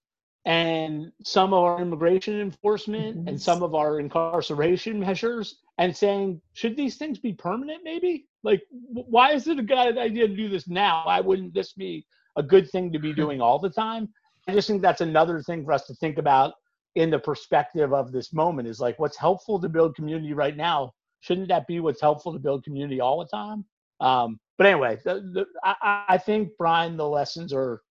[0.47, 3.41] and some of our immigration enforcement and Mhm.
[3.41, 8.27] some of our incarceration measures and saying should these things be permanent maybe?
[8.43, 11.03] Like why is it a good idea to do this now?
[11.05, 14.09] Why wouldn't this be a good thing to be doing all the time?
[14.49, 16.55] I just think that's another thing for us to think about
[16.95, 20.93] in the perspective of this moment is like what's helpful to build community right now?
[21.21, 23.65] Shouldn't that be what's helpful to build community all the time?
[24.01, 27.83] Um, but anyway the, the, I I think brian the lessons are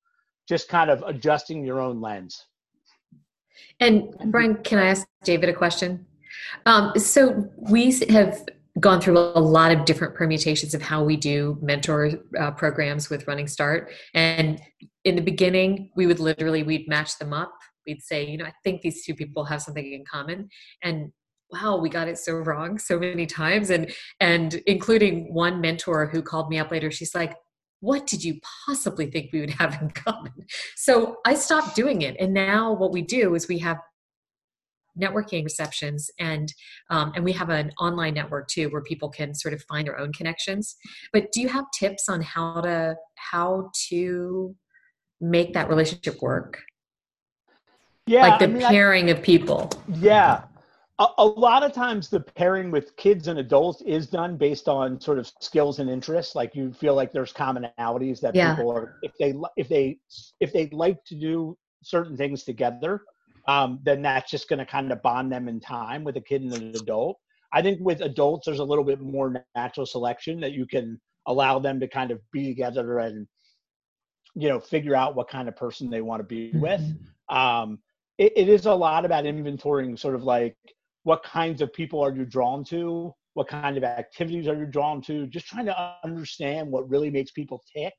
[0.49, 2.45] just kind of adjusting your own lens
[3.79, 6.05] And Brian, can I ask David a question?
[6.65, 8.45] Um, so we have
[8.79, 13.27] gone through a lot of different permutations of how we do mentor uh, programs with
[13.27, 13.91] Running Start.
[14.13, 14.61] And
[15.03, 17.53] in the beginning, we would literally we'd match them up.
[17.85, 20.49] We'd say, you know, I think these two people have something in common.
[20.81, 21.11] And
[21.51, 23.69] wow, we got it so wrong so many times.
[23.69, 26.91] And and including one mentor who called me up later.
[26.91, 27.35] She's like,
[27.81, 30.33] what did you possibly think we would have in common?
[30.75, 33.77] So I stopped doing it, and now what we do is we have
[34.99, 36.53] networking receptions, and
[36.89, 39.99] um, and we have an online network too, where people can sort of find their
[39.99, 40.75] own connections.
[41.13, 44.55] But do you have tips on how to how to
[45.21, 46.61] make that relationship work,
[48.07, 49.69] yeah like the I mean, I- pairing of people?
[49.93, 50.43] Yeah.
[50.99, 54.99] A, a lot of times the pairing with kids and adults is done based on
[54.99, 56.35] sort of skills and interests.
[56.35, 58.55] Like you feel like there's commonalities that Yeah.
[58.55, 59.99] people are if they if they
[60.39, 63.01] if they like to do certain things together,
[63.47, 66.41] um, then that's just going to kind of bond them in time with a kid
[66.41, 67.17] and an adult.
[67.53, 71.59] I think with adults there's a little bit more natural selection that you can allow
[71.59, 73.27] them to kind of be together and
[74.35, 76.83] you know figure out what kind of person they want to be with
[77.29, 77.79] um,
[78.17, 80.55] it, it is a lot about inventorying sort of like
[81.03, 83.13] what kinds of people are you drawn to?
[83.33, 85.27] What kind of activities are you drawn to?
[85.27, 87.93] Just trying to understand what really makes people tick.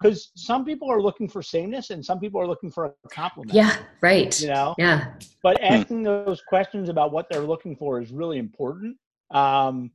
[0.00, 3.54] Because some people are looking for sameness and some people are looking for a compliment.
[3.54, 4.40] Yeah, right.
[4.40, 4.74] you know?
[4.76, 5.12] Yeah,
[5.44, 8.96] but asking those questions about what they're looking for is really important.
[9.30, 9.92] Um,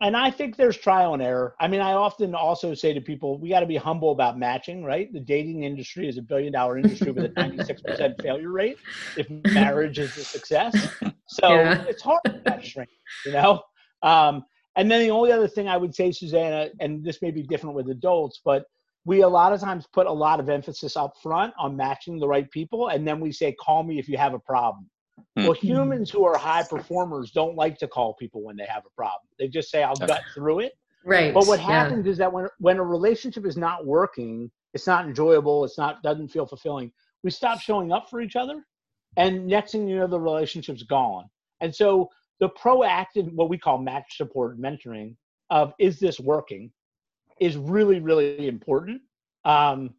[0.00, 1.54] and I think there's trial and error.
[1.60, 4.84] I mean, I often also say to people, we got to be humble about matching,
[4.84, 5.12] right?
[5.12, 8.76] The dating industry is a billion dollar industry with a 96% failure rate
[9.16, 10.74] if marriage is a success.
[11.26, 11.82] So yeah.
[11.88, 12.76] it's hard to match
[13.24, 13.62] you know?
[14.02, 14.44] Um,
[14.76, 17.74] and then the only other thing I would say, Susanna, and this may be different
[17.74, 18.66] with adults, but
[19.04, 22.28] we a lot of times put a lot of emphasis up front on matching the
[22.28, 22.88] right people.
[22.88, 24.88] And then we say, call me if you have a problem.
[25.20, 25.44] Mm-hmm.
[25.44, 28.90] Well, humans who are high performers don't like to call people when they have a
[28.90, 29.22] problem.
[29.38, 30.72] They just say, I'll gut through it.
[31.04, 31.34] Right.
[31.34, 32.12] But what happens yeah.
[32.12, 36.28] is that when when a relationship is not working, it's not enjoyable, it's not doesn't
[36.28, 36.90] feel fulfilling.
[37.22, 38.64] We stop showing up for each other,
[39.16, 41.28] and next thing you know, the relationship's gone.
[41.60, 42.08] And so
[42.40, 45.14] the proactive, what we call match support mentoring
[45.50, 46.72] of is this working,
[47.38, 49.02] is really really important.
[49.44, 49.94] Um,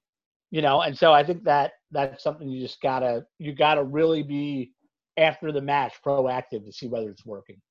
[0.49, 4.23] you know, and so I think that that's something you just gotta you gotta really
[4.23, 4.71] be
[5.17, 7.62] after the match proactive to see whether it's working.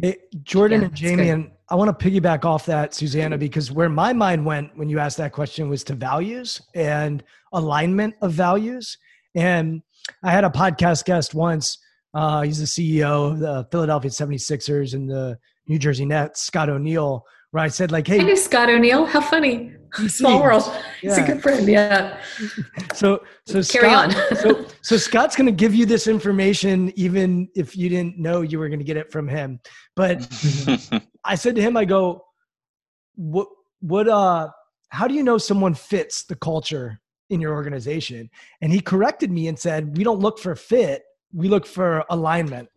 [0.00, 3.88] Hey, Jordan yeah, and Jamie, and I want to piggyback off that, Susanna, because where
[3.88, 7.22] my mind went when you asked that question was to values and
[7.52, 8.98] alignment of values.
[9.34, 9.82] And
[10.22, 11.78] I had a podcast guest once.
[12.14, 17.24] Uh, he's the CEO of the Philadelphia 76ers and the New Jersey Nets, Scott O'Neil,
[17.50, 19.06] where I said like, "Hey, I knew Scott O'Neil.
[19.06, 19.74] How funny!
[20.08, 20.62] Small world.
[21.02, 21.10] Yeah.
[21.16, 21.66] He's a good friend.
[21.66, 22.20] Yeah."
[22.94, 24.36] So, so carry Scott, on.
[24.36, 28.58] so, so Scott's going to give you this information, even if you didn't know you
[28.58, 29.60] were going to get it from him.
[29.96, 30.26] But
[31.24, 32.24] I said to him, "I go,
[33.14, 33.48] what,
[33.80, 34.48] what, uh,
[34.90, 38.30] how do you know someone fits the culture in your organization?"
[38.60, 41.02] And he corrected me and said, "We don't look for fit.
[41.32, 42.68] We look for alignment."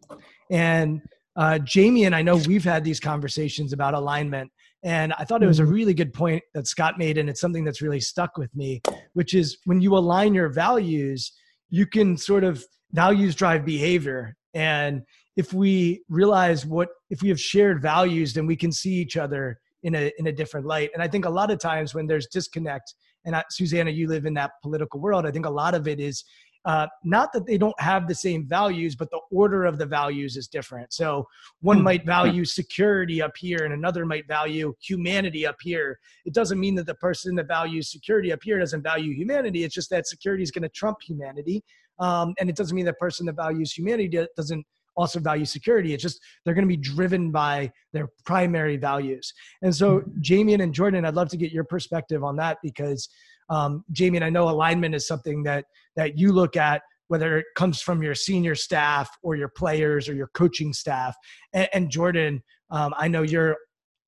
[0.50, 1.02] And
[1.36, 4.52] uh, Jamie and I know we've had these conversations about alignment,
[4.84, 5.74] and I thought it was a mm-hmm.
[5.74, 8.82] really good point that Scott made, and it's something that's really stuck with me,
[9.14, 11.32] which is when you align your values,
[11.70, 14.36] you can sort of values drive behavior.
[14.54, 15.04] And
[15.38, 19.60] if we realize what, if we have shared values, then we can see each other
[19.84, 20.90] in a, in a different light.
[20.94, 24.26] And I think a lot of times when there's disconnect, and I, Susanna, you live
[24.26, 26.24] in that political world, I think a lot of it is
[26.66, 30.38] uh, not that they don't have the same values, but the order of the values
[30.38, 30.94] is different.
[30.94, 31.28] So
[31.62, 31.84] one hmm.
[31.84, 36.00] might value security up here, and another might value humanity up here.
[36.26, 39.64] It doesn't mean that the person that values security up here doesn't value humanity.
[39.64, 41.64] It's just that security is going to trump humanity,
[42.00, 44.66] um, and it doesn't mean that person that values humanity doesn't
[44.98, 45.94] also value security.
[45.94, 49.34] It's just they're going to be driven by their primary values.
[49.64, 50.22] And so, hmm.
[50.22, 53.10] Jamie and Jordan, I'd love to get your perspective on that because
[53.52, 57.46] um, Jamie, and I know alignment is something that that you look at whether it
[57.58, 61.14] comes from your senior staff or your players or your coaching staff.
[61.52, 63.58] And, and Jordan, um, I know you're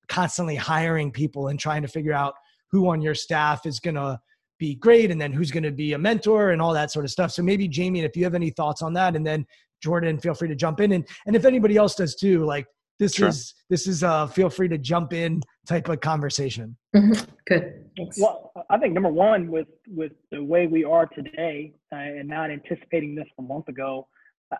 [0.08, 2.34] constantly hiring people and trying to figure out
[2.71, 4.17] who on your staff is going to
[4.58, 7.12] be great and then who's going to be a mentor and all that sort of
[7.12, 7.34] stuff.
[7.34, 9.45] So maybe Jamie, if you have any thoughts on that, and then
[9.82, 10.93] Jordan, feel free to jump in.
[10.93, 12.65] And, and if anybody else does too, like
[13.04, 13.28] this sure.
[13.28, 16.76] is this is a feel free to jump in type of conversation.
[16.96, 17.32] Mm-hmm.
[17.48, 17.86] Good.
[17.98, 18.18] Thanks.
[18.18, 22.50] Well, I think number one with with the way we are today uh, and not
[22.50, 24.08] anticipating this a month ago,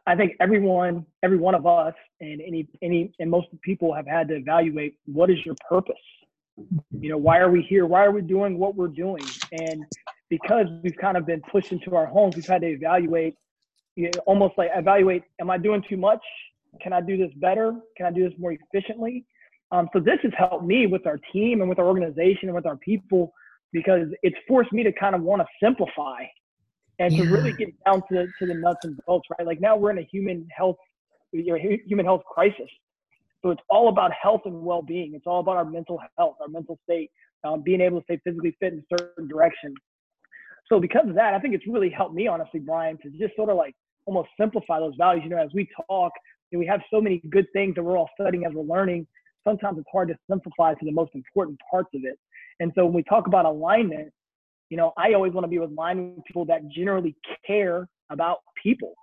[0.06, 4.28] I think everyone, every one of us, and any any and most people have had
[4.30, 5.96] to evaluate what is your purpose.
[6.92, 7.86] You know, why are we here?
[7.86, 9.24] Why are we doing what we're doing?
[9.54, 9.86] And
[10.30, 13.36] because we've kind of been pushed into our homes, we've had to evaluate,
[13.96, 16.24] you know, almost like evaluate: Am I doing too much?
[16.82, 17.74] Can I do this better?
[17.98, 19.26] Can I do this more efficiently?
[19.72, 22.66] Um, so this has helped me with our team and with our organization and with
[22.66, 23.34] our people
[23.72, 26.24] because it's forced me to kind of want to simplify
[27.00, 27.24] and yeah.
[27.24, 29.48] to really get down to, to the nuts and bolts, right?
[29.48, 30.78] Like now we're in a human health,
[31.32, 32.70] you know, human health crisis.
[33.42, 35.14] So it's all about health and well-being.
[35.16, 37.10] It's all about our mental health, our mental state,
[37.44, 39.74] um, being able to stay physically fit in certain direction.
[40.68, 43.50] So because of that, I think it's really helped me, honestly, Brian, to just sort
[43.50, 45.24] of like almost simplify those values.
[45.26, 46.12] You know, as we talk,
[46.54, 49.06] and we have so many good things that we're all studying as we're learning.
[49.44, 52.18] Sometimes it's hard to simplify to the most important parts of it.
[52.60, 54.10] And so when we talk about alignment,
[54.70, 58.94] you know, I always want to be aligned with people that generally care about people.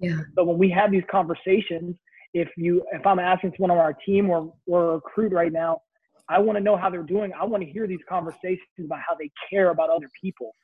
[0.00, 0.20] Yeah.
[0.36, 1.96] So when we have these conversations,
[2.34, 5.82] if you if I'm asking someone on our team or or a recruit right now,
[6.28, 7.32] I want to know how they're doing.
[7.38, 10.54] I want to hear these conversations about how they care about other people.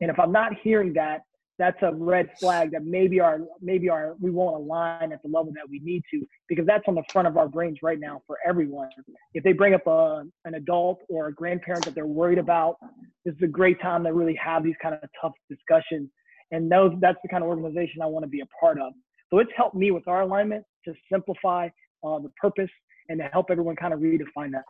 [0.00, 1.22] And if I'm not hearing that,
[1.58, 5.52] that's a red flag that maybe our maybe our we won't align at the level
[5.54, 8.36] that we need to because that's on the front of our brains right now for
[8.46, 8.88] everyone.
[9.34, 12.76] If they bring up a an adult or a grandparent that they're worried about,
[13.24, 16.10] this is a great time to really have these kind of tough discussions.
[16.50, 18.92] And those that's the kind of organization I want to be a part of.
[19.30, 21.68] So it's helped me with our alignment to simplify
[22.04, 22.70] uh, the purpose
[23.08, 24.64] and to help everyone kind of redefine that.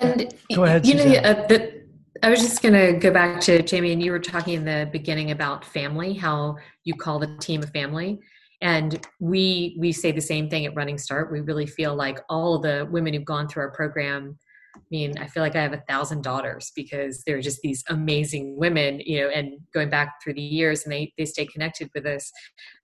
[0.00, 1.82] And Go ahead, you know, uh, the,
[2.22, 4.88] I was just going to go back to Jamie, and you were talking in the
[4.92, 8.18] beginning about family, how you call the team a family.
[8.62, 12.58] and we we say the same thing at running start we really feel like all
[12.58, 14.38] the women who've gone through our program
[14.76, 18.56] I mean, I feel like I have a thousand daughters because they're just these amazing
[18.56, 22.06] women, you know, and going back through the years and they, they stay connected with
[22.06, 22.30] us.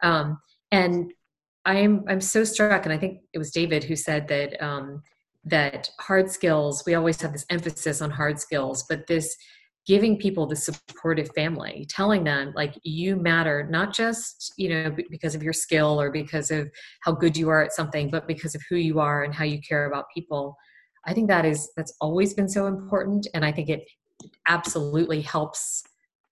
[0.02, 0.38] Um,
[0.72, 1.12] and
[1.64, 2.84] I'm, I'm so struck.
[2.84, 5.02] And I think it was David who said that, um,
[5.46, 9.36] that hard skills, we always have this emphasis on hard skills, but this
[9.86, 15.36] giving people the supportive family, telling them like you matter, not just, you know, because
[15.36, 16.68] of your skill or because of
[17.02, 19.60] how good you are at something, but because of who you are and how you
[19.60, 20.56] care about people
[21.06, 23.84] I think that is that's always been so important, and I think it
[24.48, 25.84] absolutely helps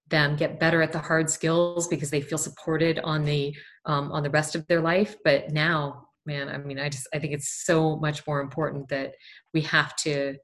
[0.08, 3.54] them get better at the hard skills because they feel supported on the
[3.86, 5.16] um, on the rest of their life.
[5.24, 9.14] But now, man, I mean, I just I think it's so much more important that
[9.52, 10.36] we have to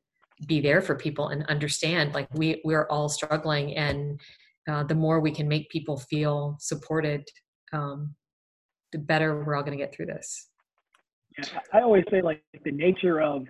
[0.46, 4.18] be there for people and understand like we we're all struggling and
[4.68, 7.22] uh, the more we can make people feel supported
[7.74, 8.14] um,
[8.92, 10.48] the better we're all going to get through this
[11.36, 13.46] yeah, i always say like the nature of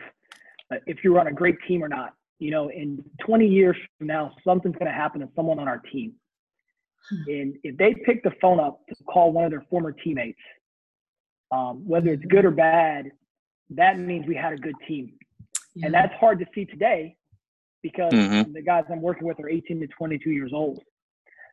[0.70, 2.14] uh, if you're on a great team or not.
[2.38, 5.78] You know, in 20 years from now, something's going to happen to someone on our
[5.92, 6.14] team.
[7.10, 7.30] Hmm.
[7.30, 10.38] And if they pick the phone up to call one of their former teammates,
[11.50, 13.10] um, whether it's good or bad,
[13.70, 15.12] that means we had a good team.
[15.74, 15.86] Yeah.
[15.86, 17.16] And that's hard to see today
[17.82, 18.52] because mm-hmm.
[18.52, 20.82] the guys I'm working with are 18 to 22 years old.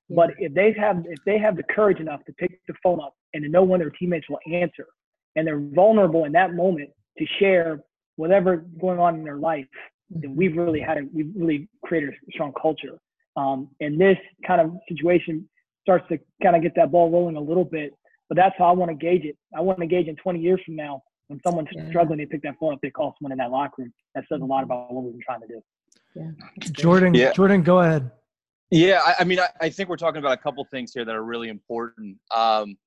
[0.10, 0.16] Yeah.
[0.16, 3.14] But if they have if they have the courage enough to pick the phone up
[3.34, 4.88] and to know when their teammates will answer,
[5.36, 7.80] and they're vulnerable in that moment to share
[8.16, 9.66] whatever going on in their life,
[10.10, 12.98] then we've really had a, we've really created a strong culture.
[13.36, 15.48] Um, and this kind of situation
[15.84, 17.94] starts to kind of get that ball rolling a little bit.
[18.30, 19.38] But that's how I want to gauge it.
[19.56, 21.88] I want to gauge in 20 years from now when someone's yeah.
[21.90, 23.94] struggling, they pick that phone up, they call someone in that locker room.
[24.16, 25.62] That says a lot about what we've been trying to do.
[26.16, 26.70] Yeah.
[26.72, 27.34] Jordan, yeah.
[27.34, 28.12] Jordan, go ahead.
[28.70, 31.16] Yeah, I, I mean, I, I, think we're talking about a couple things here that
[31.16, 32.18] are really important.
[32.36, 32.78] Um,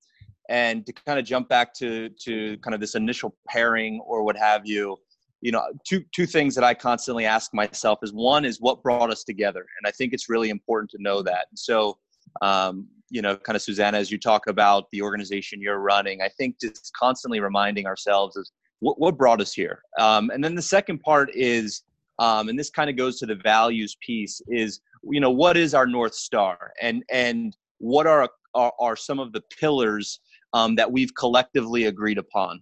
[0.51, 4.36] and to kind of jump back to to kind of this initial pairing or what
[4.36, 4.99] have you,
[5.41, 9.11] you know two two things that i constantly ask myself is one is what brought
[9.11, 11.97] us together and i think it's really important to know that so
[12.43, 16.29] um, you know kind of susanna as you talk about the organization you're running i
[16.29, 19.83] think just constantly reminding ourselves is what, what brought us here.
[19.99, 21.83] Um, and then the second part is
[22.19, 25.73] um, and this kind of goes to the values piece is you know what is
[25.73, 26.73] our north star?
[26.83, 30.21] And and what are are, are some of the pillars
[30.53, 32.61] um, that we've collectively agreed upon?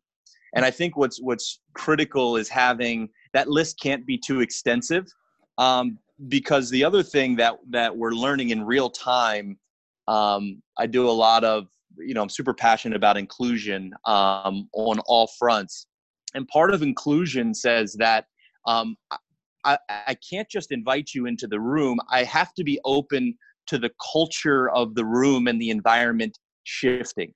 [0.54, 5.06] And I think what's what's critical is having that list can't be too extensive,
[5.56, 9.58] um, because the other thing that that we're learning in real time,
[10.08, 11.66] um, I do a lot of
[11.98, 15.86] you know I'm super passionate about inclusion um, on all fronts,
[16.34, 18.26] and part of inclusion says that
[18.66, 18.96] um,
[19.64, 21.98] I, I can't just invite you into the room.
[22.10, 23.36] I have to be open
[23.68, 27.32] to the culture of the room and the environment shifting.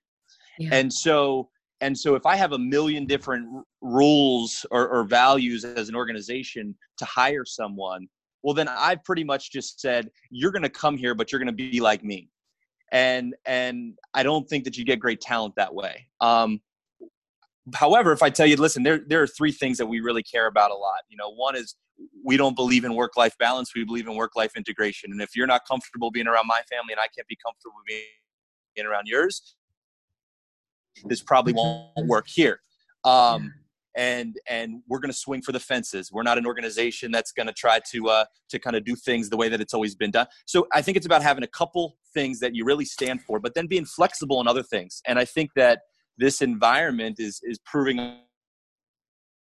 [0.59, 0.71] Yeah.
[0.73, 1.49] And so
[1.83, 3.47] and so if i have a million different
[3.83, 8.07] rules or, or, values as an organization to hire someone
[8.43, 11.47] well then i've pretty much just said you're going to come here but you're going
[11.47, 12.29] to be like me
[12.93, 16.61] and and i don't think that you get great talent that way um,
[17.75, 20.47] however if i tell you listen there there are three things that we really care
[20.47, 21.77] about a lot you know one is
[22.25, 25.35] we don't believe in work life balance we believe in work life integration and if
[25.35, 29.57] you're not comfortable being around my family and i can't be comfortable being around yours
[31.05, 32.61] this probably won't work here.
[33.05, 33.53] Um,
[33.95, 36.11] and and we're going to swing for the fences.
[36.11, 39.29] We're not an organization that's going to try to uh, to kind of do things
[39.29, 40.27] the way that it's always been done.
[40.47, 43.55] So I think it's about having a couple things that you really stand for, but
[43.55, 45.03] then being flexible in other things.
[45.07, 45.81] And I think that
[46.19, 47.99] this environment is is proving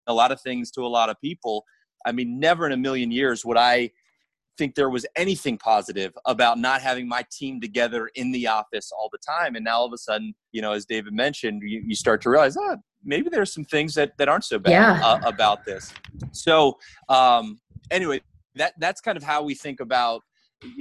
[0.07, 1.65] a lot of things to a lot of people.
[2.07, 3.91] I mean, never in a million years would I
[4.59, 9.09] think there was anything positive about not having my team together in the office all
[9.11, 9.55] the time.
[9.55, 12.31] And now all of a sudden, you know, as David mentioned, you, you start to
[12.31, 15.01] realize, oh, maybe there's some things that, that aren't so bad yeah.
[15.03, 15.93] uh, about this.
[16.33, 16.77] So,
[17.09, 17.59] um,
[17.91, 18.21] anyway,
[18.57, 20.23] that that's kind of how we think about,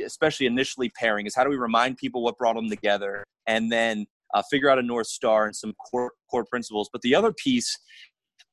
[0.05, 4.05] especially initially pairing, is how do we remind people what brought them together, and then
[4.33, 6.89] uh, figure out a north star and some core core principles.
[6.91, 7.77] But the other piece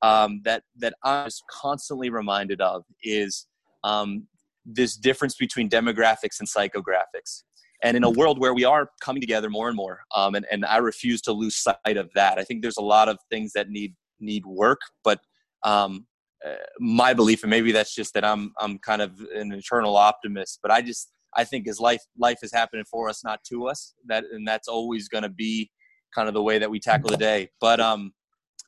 [0.03, 3.47] um, that that I'm constantly reminded of is
[3.85, 4.27] um,
[4.65, 7.43] this difference between demographics and psychographics.
[7.83, 10.65] And in a world where we are coming together more and more, um, and, and
[10.65, 12.39] I refuse to lose sight of that.
[12.39, 15.21] I think there's a lot of things that need need work, but
[15.63, 16.07] um,
[16.45, 20.61] uh, my belief, and maybe that's just that I'm I'm kind of an eternal optimist,
[20.63, 23.95] but I just I think as life life is happening for us, not to us.
[24.07, 25.71] That and that's always going to be
[26.15, 27.51] kind of the way that we tackle the day.
[27.61, 28.13] But um,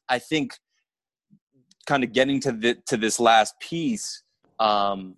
[0.08, 0.52] I think
[1.86, 4.22] kind of getting to the to this last piece,
[4.58, 5.16] um,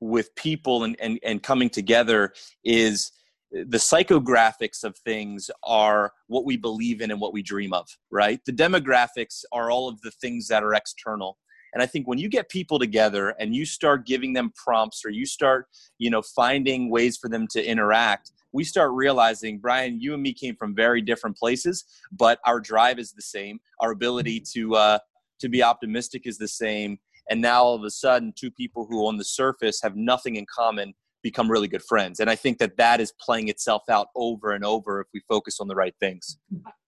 [0.00, 2.32] with people and, and, and coming together
[2.64, 3.12] is
[3.50, 8.40] the psychographics of things are what we believe in and what we dream of, right?
[8.44, 11.38] The demographics are all of the things that are external.
[11.76, 15.10] And I think when you get people together and you start giving them prompts or
[15.10, 15.66] you start,
[15.98, 20.32] you know, finding ways for them to interact, we start realizing, Brian, you and me
[20.32, 23.58] came from very different places, but our drive is the same.
[23.80, 24.98] Our ability to uh,
[25.38, 26.98] to be optimistic is the same.
[27.28, 30.46] And now all of a sudden, two people who on the surface have nothing in
[30.50, 30.94] common
[31.30, 32.20] become really good friends.
[32.20, 35.58] And I think that that is playing itself out over and over if we focus
[35.58, 36.38] on the right things.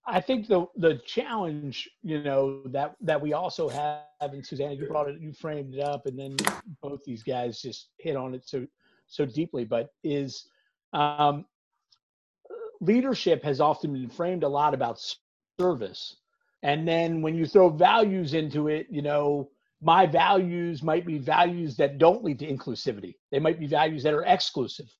[0.06, 4.86] I think the the challenge, you know, that that we also have, and Susanna, you
[4.86, 6.36] brought it, you framed it up, and then
[6.80, 8.66] both these guys just hit on it so
[9.06, 9.64] so deeply.
[9.64, 10.48] But is
[10.92, 11.44] um,
[12.80, 15.04] leadership has often been framed a lot about
[15.60, 16.16] service,
[16.62, 19.50] and then when you throw values into it, you know,
[19.80, 23.14] my values might be values that don't lead to inclusivity.
[23.30, 24.92] They might be values that are exclusive.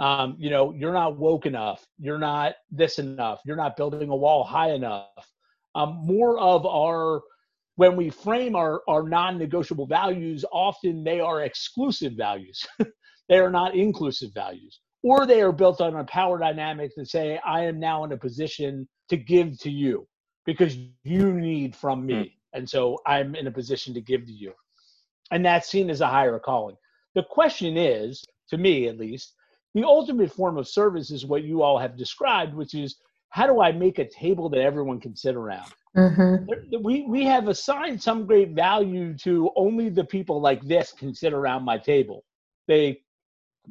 [0.00, 1.86] Um, you know, you're not woke enough.
[1.98, 3.40] You're not this enough.
[3.44, 5.06] You're not building a wall high enough.
[5.76, 7.22] Um, more of our,
[7.76, 12.66] when we frame our, our non negotiable values, often they are exclusive values.
[13.28, 14.80] they are not inclusive values.
[15.04, 18.16] Or they are built on a power dynamic to say, I am now in a
[18.16, 20.08] position to give to you
[20.44, 22.36] because you need from me.
[22.54, 24.52] And so I'm in a position to give to you.
[25.30, 26.76] And that's seen as a higher calling.
[27.14, 29.34] The question is, to me at least,
[29.74, 32.96] the ultimate form of service is what you all have described, which is
[33.30, 35.72] how do I make a table that everyone can sit around?
[35.96, 36.82] Mm-hmm.
[36.82, 41.32] We, we have assigned some great value to only the people like this can sit
[41.32, 42.24] around my table.
[42.68, 43.00] They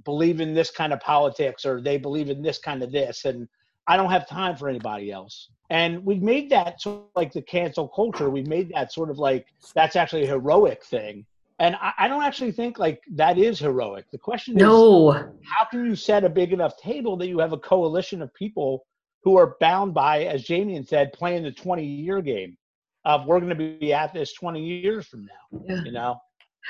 [0.04, 3.26] believe in this kind of politics or they believe in this kind of this.
[3.26, 3.48] And
[3.88, 5.50] I don't have time for anybody else.
[5.70, 8.30] And we've made that sort of like the cancel culture.
[8.30, 11.26] We've made that sort of like that's actually a heroic thing.
[11.60, 14.06] And I, I don't actually think like that is heroic.
[14.12, 15.12] The question no.
[15.12, 18.34] is how can you set a big enough table that you have a coalition of
[18.34, 18.86] people
[19.24, 22.58] who are bound by, as Jamie said, playing the 20 year game
[23.06, 25.84] of we're going to be at this 20 years from now, yeah.
[25.84, 26.18] you know?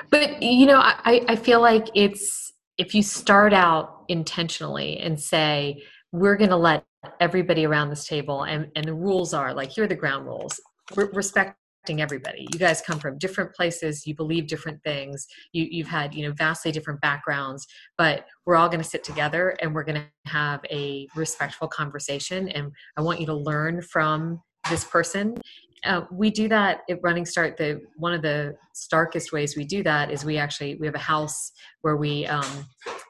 [0.10, 5.84] But, you know, I, I feel like it's, if you start out intentionally and say,
[6.12, 6.84] we're going to let
[7.20, 10.60] everybody around this table and and the rules are like here are the ground rules.
[10.96, 11.56] We're respecting
[12.02, 12.48] everybody.
[12.54, 14.08] You guys come from different places.
[14.08, 15.28] You believe different things.
[15.52, 19.56] You, you've had you know vastly different backgrounds but we're all going to sit together
[19.62, 24.42] and we're going to have a respectful conversation and i want you to learn from
[24.70, 25.38] this person.
[25.86, 27.58] Uh, we do that at running start.
[27.58, 31.00] The one of the starkest ways we do that is we actually we have a
[31.00, 31.52] house
[31.82, 32.66] where we um,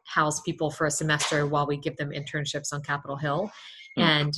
[0.05, 3.51] house people for a semester while we give them internships on capitol hill.
[3.97, 4.03] Mm.
[4.03, 4.33] and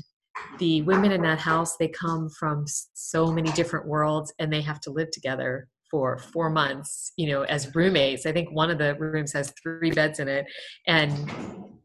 [0.60, 4.80] the women in that house they come from so many different worlds and they have
[4.82, 8.26] to live together for four months you know as roommates.
[8.26, 10.46] I think one of the rooms has three beds in it.
[10.88, 11.32] And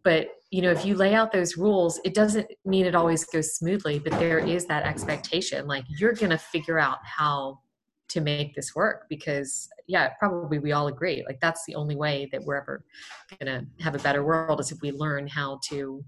[0.02, 3.54] but you know if you lay out those rules it doesn't mean it always goes
[3.54, 5.66] smoothly but there is that expectation.
[5.66, 7.60] Like you're to figure out how
[8.08, 12.28] to make this work because yeah probably we all agree like that's the only way
[12.32, 12.84] that we're ever
[13.40, 16.04] to have a better world is if we learn how to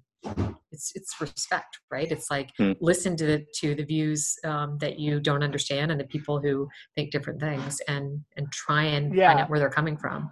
[0.70, 2.73] it's it's respect right it's like hmm.
[2.81, 6.68] listen to the to the views um, that you don't understand and the people who
[6.97, 9.29] think different things and and try and yeah.
[9.29, 10.31] find out where they're coming from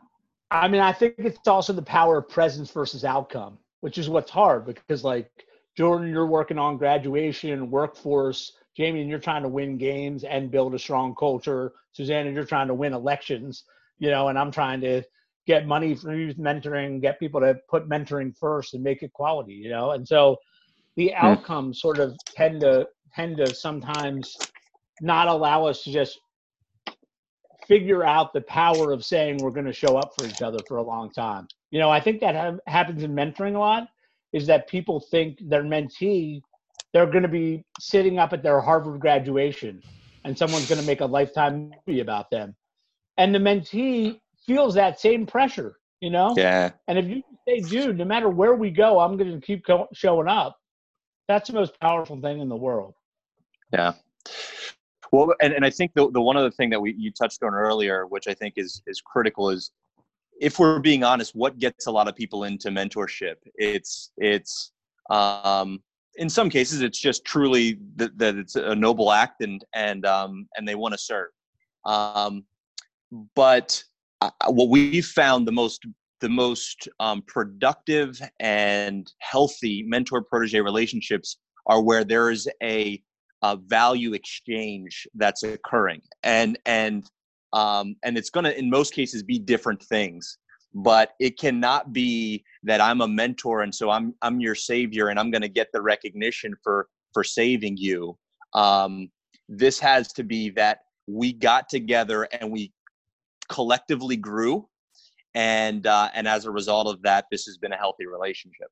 [0.50, 4.30] i mean i think it's also the power of presence versus outcome which is what's
[4.30, 5.30] hard because like
[5.76, 10.74] jordan you're working on graduation workforce jamie and you're trying to win games and build
[10.74, 13.64] a strong culture susanna you're trying to win elections
[13.98, 15.02] you know and i'm trying to
[15.50, 19.54] get money for youth mentoring, get people to put mentoring first and make it quality,
[19.54, 19.90] you know?
[19.90, 20.36] And so
[20.96, 21.26] the hmm.
[21.26, 22.86] outcomes sort of tend to
[23.16, 24.36] tend to sometimes
[25.00, 26.20] not allow us to just
[27.66, 30.76] figure out the power of saying we're going to show up for each other for
[30.76, 31.48] a long time.
[31.72, 33.88] You know, I think that ha- happens in mentoring a lot
[34.32, 36.40] is that people think their mentee
[36.92, 39.80] they're going to be sitting up at their Harvard graduation
[40.24, 42.54] and someone's going to make a lifetime movie about them.
[43.16, 46.34] And the mentee feels that same pressure, you know?
[46.36, 46.70] Yeah.
[46.88, 49.88] And if you say, dude, no matter where we go, I'm going to keep co-
[49.92, 50.58] showing up,
[51.28, 52.94] that's the most powerful thing in the world.
[53.72, 53.92] Yeah.
[55.12, 57.54] Well, and, and I think the, the one other thing that we you touched on
[57.54, 59.70] earlier, which I think is is critical, is
[60.40, 63.36] if we're being honest, what gets a lot of people into mentorship?
[63.56, 64.72] It's it's
[65.10, 65.82] um,
[66.16, 70.48] in some cases it's just truly that, that it's a noble act and and um,
[70.56, 71.30] and they want to serve.
[71.84, 72.44] Um,
[73.34, 73.82] but
[74.48, 75.84] what we've found the most
[76.20, 83.02] the most um, productive and healthy mentor protege relationships are where there is a,
[83.42, 87.10] a value exchange that's occurring and and
[87.52, 90.38] um, and it's going to in most cases be different things
[90.74, 95.18] but it cannot be that I'm a mentor and so I'm I'm your savior and
[95.18, 98.16] I'm going to get the recognition for for saving you.
[98.54, 99.10] Um,
[99.48, 102.72] this has to be that we got together and we
[103.50, 104.66] collectively grew,
[105.34, 108.68] and uh, and as a result of that, this has been a healthy relationship.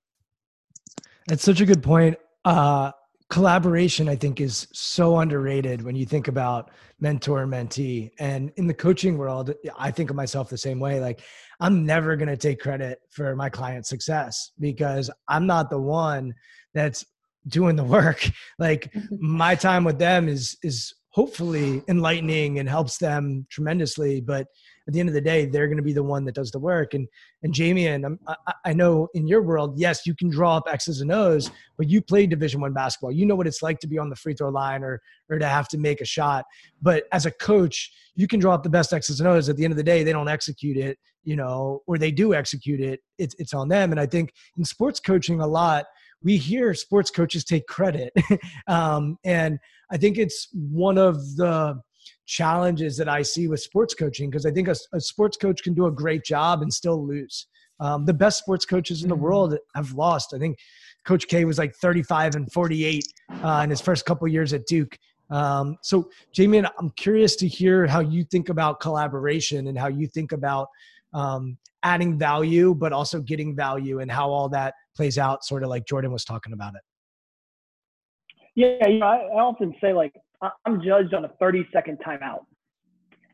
[1.27, 2.17] That's such a good point.
[2.47, 2.93] Uh,
[3.29, 6.71] collaboration, I think, is so underrated when you think about
[7.01, 8.11] mentor mentee.
[8.19, 11.01] And in the coaching world, I think of myself the same way.
[11.01, 11.21] Like,
[11.61, 16.35] I'm never going to take credit for my client's success because I'm not the one
[16.73, 17.05] that's
[17.49, 18.29] doing the work.
[18.59, 24.21] Like, my time with them is is hopefully enlightening and helps them tremendously.
[24.21, 24.47] But
[24.89, 26.59] at the end of the day, they're going to be the one that does the
[26.59, 26.95] work.
[26.95, 27.07] And
[27.43, 31.13] and Jamion, I, I know in your world, yes, you can draw up X's and
[31.13, 33.13] O's, but you played Division One basketball.
[33.13, 35.47] You know what it's like to be on the free throw line or or to
[35.47, 36.47] have to make a shot.
[36.81, 39.51] But as a coach, you can draw up the best X's and O's.
[39.51, 42.33] At the end of the day, they don't execute it, you know, or they do
[42.33, 43.01] execute it.
[43.19, 43.93] It's it's on them.
[43.93, 45.85] And I think in sports coaching a lot,
[46.23, 48.11] we hear sports coaches take credit,
[48.67, 49.59] um, and
[49.91, 51.79] I think it's one of the
[52.29, 55.73] challenges that I see with sports coaching because I think a, a, sports coach can
[55.73, 57.47] do a great job and still lose.
[57.81, 59.25] Um, the best sports coaches in the mm-hmm.
[59.25, 60.35] world have lost.
[60.35, 60.59] I think
[61.07, 63.03] Coach K was like 35 and 48
[63.43, 64.99] uh, in his first couple years at Duke.
[65.31, 70.07] Um, so, Jamie, I'm curious to hear how you think about collaboration and how you
[70.07, 70.69] think about
[71.15, 75.71] um, adding value, but also getting value, and how all that plays out, sort of
[75.71, 76.83] like Jordan was talking about it.
[78.55, 80.13] Yeah, you know, I, I often say like
[80.65, 82.45] I'm judged on a 30 second timeout.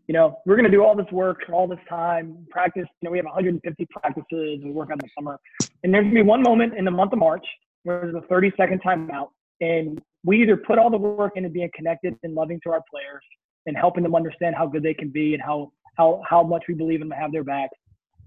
[0.07, 2.87] You know, we're going to do all this work, all this time, practice.
[3.01, 4.61] You know, we have 150 practices.
[4.63, 5.39] We work on the summer.
[5.83, 7.47] And there's going to be one moment in the month of March
[7.85, 9.29] where there's a 30 second timeout.
[9.61, 13.23] And we either put all the work into being connected and loving to our players
[13.67, 16.75] and helping them understand how good they can be and how, how, how much we
[16.75, 17.71] believe in them to have their back,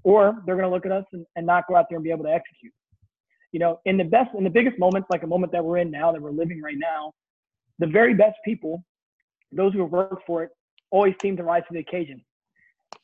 [0.03, 2.11] or they're going to look at us and, and not go out there and be
[2.11, 2.73] able to execute.
[3.51, 5.91] You know, in the best, in the biggest moments, like a moment that we're in
[5.91, 7.13] now, that we're living right now,
[7.80, 8.84] the very best people,
[9.51, 10.49] those who have worked for it,
[10.91, 12.23] always seem to rise to the occasion.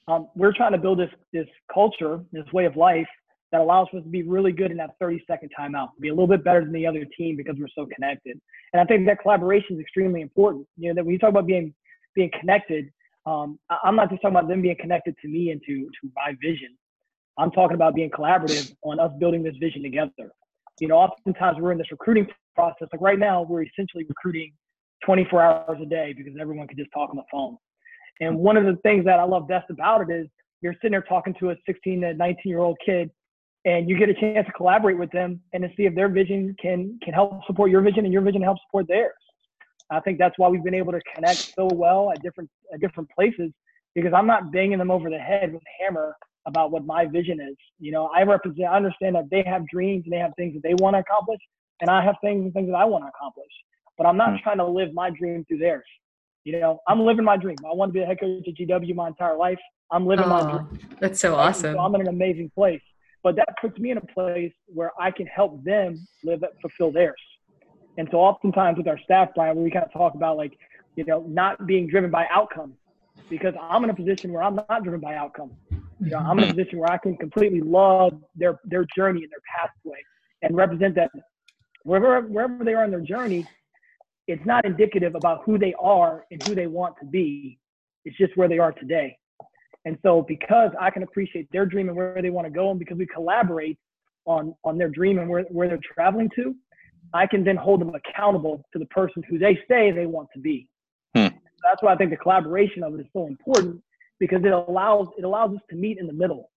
[0.08, 3.08] Um, we're trying to build this this culture, this way of life
[3.52, 6.28] that allows us to be really good in that 30 second timeout, be a little
[6.28, 8.40] bit better than the other team because we're so connected.
[8.74, 10.66] And I think that collaboration is extremely important.
[10.76, 11.74] You know, that when you talk about being
[12.16, 12.90] being connected,
[13.26, 16.34] um, I'm not just talking about them being connected to me and to to my
[16.42, 16.76] vision.
[17.38, 20.32] I'm talking about being collaborative on us building this vision together.
[20.80, 22.88] You know, oftentimes we're in this recruiting process.
[22.92, 24.52] Like right now, we're essentially recruiting
[25.06, 27.58] 24 hours a day because everyone can just talk on the phone.
[28.22, 30.28] And one of the things that I love best about it is
[30.62, 33.10] you're sitting there talking to a 16 to 19 year old kid
[33.66, 36.56] and you get a chance to collaborate with them and to see if their vision
[36.62, 39.14] can can help support your vision and your vision help support theirs.
[39.90, 43.10] I think that's why we've been able to connect so well at different at different
[43.10, 43.52] places
[43.96, 47.40] because I'm not banging them over the head with a hammer about what my vision
[47.40, 47.56] is.
[47.80, 50.64] You know, I represent I understand that they have dreams and they have things that
[50.64, 51.40] they want to accomplish
[51.82, 53.52] and I have things and things that I want to accomplish
[53.98, 54.44] but I'm not mm-hmm.
[54.44, 55.86] trying to live my dream through theirs.
[56.44, 57.56] You know, I'm living my dream.
[57.66, 59.60] I want to be a head coach at GW my entire life.
[59.92, 60.80] I'm living my dream.
[61.00, 61.74] That's so awesome.
[61.74, 62.82] So I'm in an amazing place.
[63.22, 66.92] But that puts me in a place where I can help them live and fulfill
[66.92, 67.22] theirs.
[67.98, 70.58] And so oftentimes with our staff, Brian, we kind of talk about like,
[70.96, 72.76] you know, not being driven by outcomes
[73.30, 75.54] because I'm in a position where I'm not driven by outcomes.
[76.00, 76.58] You know, I'm in a mm-hmm.
[76.58, 80.00] position where I can completely love their their journey and their pathway
[80.42, 81.12] and represent that
[81.84, 83.48] wherever wherever they are in their journey,
[84.28, 87.60] it's not indicative about who they are and who they want to be.
[88.06, 89.18] It's just where they are today.
[89.86, 92.80] And so because I can appreciate their dream and where they want to go, and
[92.80, 93.78] because we collaborate
[94.26, 96.56] on on their dream and where, where they're traveling to,
[97.14, 100.40] I can then hold them accountable to the person who they say they want to
[100.40, 100.68] be.
[101.16, 101.28] Hmm.
[101.64, 103.82] That's why I think the collaboration of it is so important
[104.20, 106.50] because it allows it allows us to meet in the middle.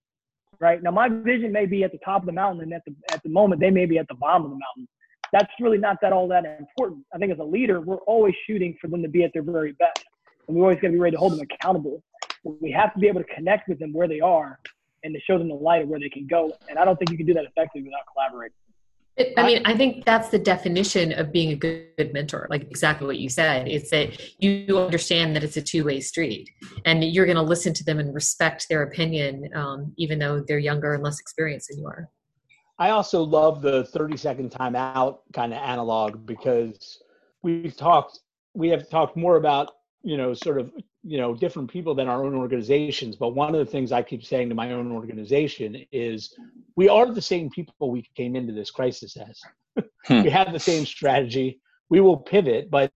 [0.61, 2.95] Right now, my vision may be at the top of the mountain, and at the
[3.13, 4.89] at the moment they may be at the bottom of the mountain
[5.33, 7.05] that's really not that all that important.
[7.15, 9.73] I think as a leader, we're always shooting for them to be at their very
[9.73, 10.05] best.
[10.49, 12.03] And we always got to be ready to hold them accountable.
[12.45, 14.61] We have to be able to connect with them where they are
[15.03, 16.53] and to show them the light of where they can go.
[16.69, 18.55] And I don't think you can do that effectively without collaborating.
[19.39, 23.17] I mean, I think that's the definition of being a good mentor, like exactly what
[23.17, 23.67] you said.
[23.67, 26.51] It's that you understand that it's a two way street
[26.85, 30.59] and you're going to listen to them and respect their opinion, um, even though they're
[30.59, 32.11] younger and less experienced than you are.
[32.79, 36.99] I also love the 30 second timeout kind of analog because
[37.43, 38.21] we've talked,
[38.55, 39.73] we have talked more about,
[40.03, 40.71] you know, sort of,
[41.03, 43.17] you know, different people than our own organizations.
[43.17, 46.35] But one of the things I keep saying to my own organization is
[46.77, 49.41] we are the same people we came into this crisis as.
[50.07, 50.23] hmm.
[50.23, 51.61] We have the same strategy.
[51.89, 52.93] We will pivot, but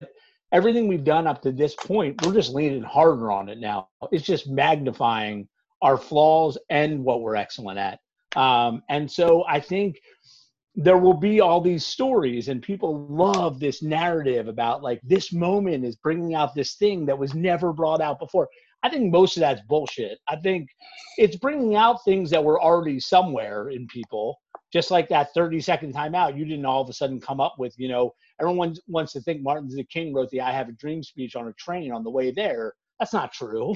[0.50, 3.88] everything we've done up to this point, we're just leaning harder on it now.
[4.10, 5.48] It's just magnifying
[5.82, 8.00] our flaws and what we're excellent at.
[8.36, 9.98] Um, and so I think
[10.80, 15.84] there will be all these stories and people love this narrative about like this moment
[15.84, 18.48] is bringing out this thing that was never brought out before.
[18.84, 20.18] I think most of that's bullshit.
[20.28, 20.68] I think
[21.16, 24.38] it's bringing out things that were already somewhere in people.
[24.72, 27.74] Just like that 30 second timeout you didn't all of a sudden come up with
[27.76, 31.02] you know everyone wants to think martin luther king wrote the i have a dream
[31.02, 32.74] speech on a train on the way there.
[33.00, 33.74] That's not true.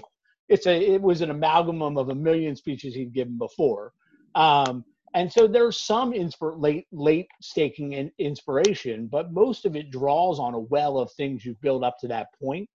[0.49, 3.93] It's a it was an amalgam of a million speeches he'd given before
[4.35, 9.91] um, and so there's some inspir- late late staking in inspiration, but most of it
[9.91, 12.69] draws on a well of things you've built up to that point.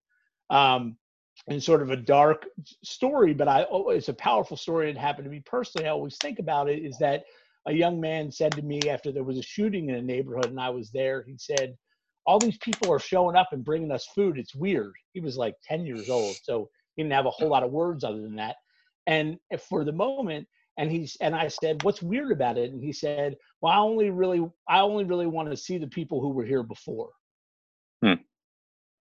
[0.49, 0.97] Um,
[1.47, 2.47] and sort of a dark
[2.83, 4.89] story, but I oh, it's a powerful story.
[4.89, 5.87] It happened to me personally.
[5.87, 7.25] I always think about it is that
[7.67, 10.59] a young man said to me after there was a shooting in a neighborhood and
[10.59, 11.75] I was there, he said,
[12.25, 14.37] All these people are showing up and bringing us food.
[14.37, 14.93] It's weird.
[15.13, 18.03] He was like 10 years old, so he didn't have a whole lot of words
[18.03, 18.55] other than that.
[19.05, 19.37] And
[19.69, 20.47] for the moment,
[20.77, 24.09] and he's and I said, "What's weird about it?" And he said, "Well, I only
[24.09, 27.09] really I only really want to see the people who were here before."
[28.03, 28.13] Hmm.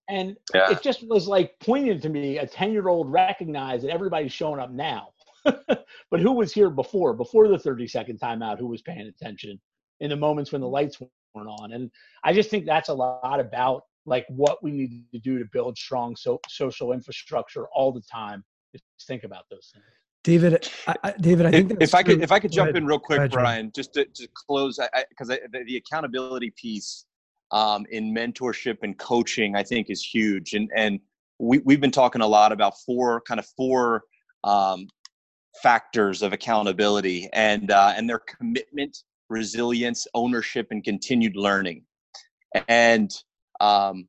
[0.09, 0.71] And yeah.
[0.71, 2.39] it just was like poignant to me.
[2.39, 5.09] A ten year old recognized that everybody's showing up now,
[5.45, 7.13] but who was here before?
[7.13, 9.61] Before the thirty second timeout, who was paying attention
[10.01, 10.99] in the moments when the lights
[11.35, 11.73] weren't on?
[11.73, 11.91] And
[12.25, 15.77] I just think that's a lot about like what we need to do to build
[15.77, 18.45] strong so, social infrastructure all the time.
[18.73, 19.85] Just think about those things.
[20.27, 22.99] David, I, David, I think if, if I could if I could jump in real
[22.99, 27.05] quick, ahead, Brian, just to, to close, because the, the, accountability piece
[27.53, 30.99] um, in mentorship and coaching, I think, is huge, and and
[31.39, 34.03] we we've been talking a lot about four kind of four
[34.43, 34.89] um,
[35.63, 41.85] factors of accountability, and uh, and their commitment, resilience, ownership, and continued learning,
[42.67, 43.13] and
[43.61, 44.09] um,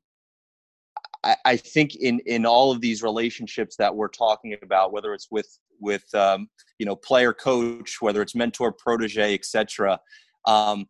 [1.22, 5.28] I, I think in in all of these relationships that we're talking about, whether it's
[5.30, 5.46] with
[5.80, 6.48] with um,
[6.78, 9.98] you know player coach, whether it's mentor protege, etc.
[10.46, 10.86] Um,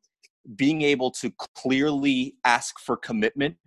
[0.56, 3.58] being able to clearly ask for commitment.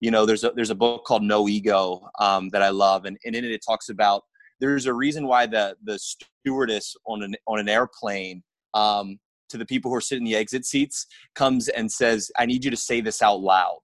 [0.00, 3.16] You know, there's a there's a book called No Ego um, that I love, and,
[3.24, 4.22] and in it it talks about
[4.60, 8.42] there's a reason why the the stewardess on an on an airplane
[8.74, 9.18] um,
[9.48, 12.64] to the people who are sitting in the exit seats comes and says, "I need
[12.64, 13.80] you to say this out loud."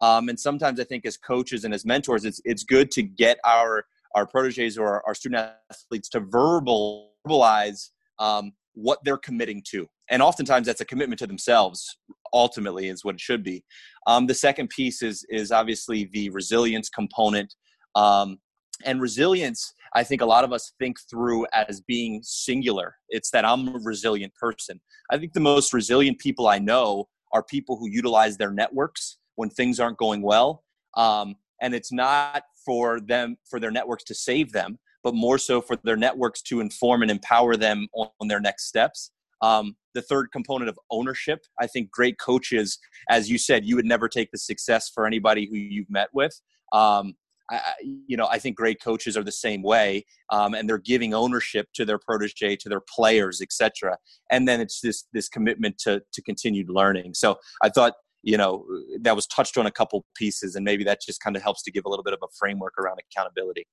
[0.00, 3.38] Um, and sometimes I think as coaches and as mentors, it's it's good to get
[3.44, 3.84] our
[4.14, 9.86] our proteges or our, our student athletes to verbal verbalize um, what they're committing to,
[10.10, 11.98] and oftentimes that's a commitment to themselves.
[12.32, 13.64] Ultimately, is what it should be.
[14.06, 17.54] Um, the second piece is is obviously the resilience component,
[17.94, 18.38] um,
[18.84, 19.72] and resilience.
[19.94, 22.94] I think a lot of us think through as being singular.
[23.08, 24.80] It's that I'm a resilient person.
[25.10, 29.50] I think the most resilient people I know are people who utilize their networks when
[29.50, 30.62] things aren't going well.
[30.96, 35.60] Um, and it's not for them for their networks to save them, but more so
[35.60, 39.10] for their networks to inform and empower them on, on their next steps.
[39.42, 43.86] Um, the third component of ownership, I think great coaches, as you said, you would
[43.86, 46.38] never take the success for anybody who you've met with.
[46.72, 47.14] Um,
[47.50, 51.14] I, you know, I think great coaches are the same way, um, and they're giving
[51.14, 53.98] ownership to their protege, to their players, etc.
[54.30, 57.14] And then it's this this commitment to to continued learning.
[57.14, 58.64] So I thought you know
[59.00, 61.70] that was touched on a couple pieces and maybe that just kind of helps to
[61.70, 63.66] give a little bit of a framework around accountability.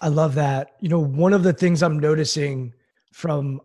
[0.00, 0.76] I love that.
[0.80, 2.74] You know one of the things i'm noticing
[3.12, 3.60] from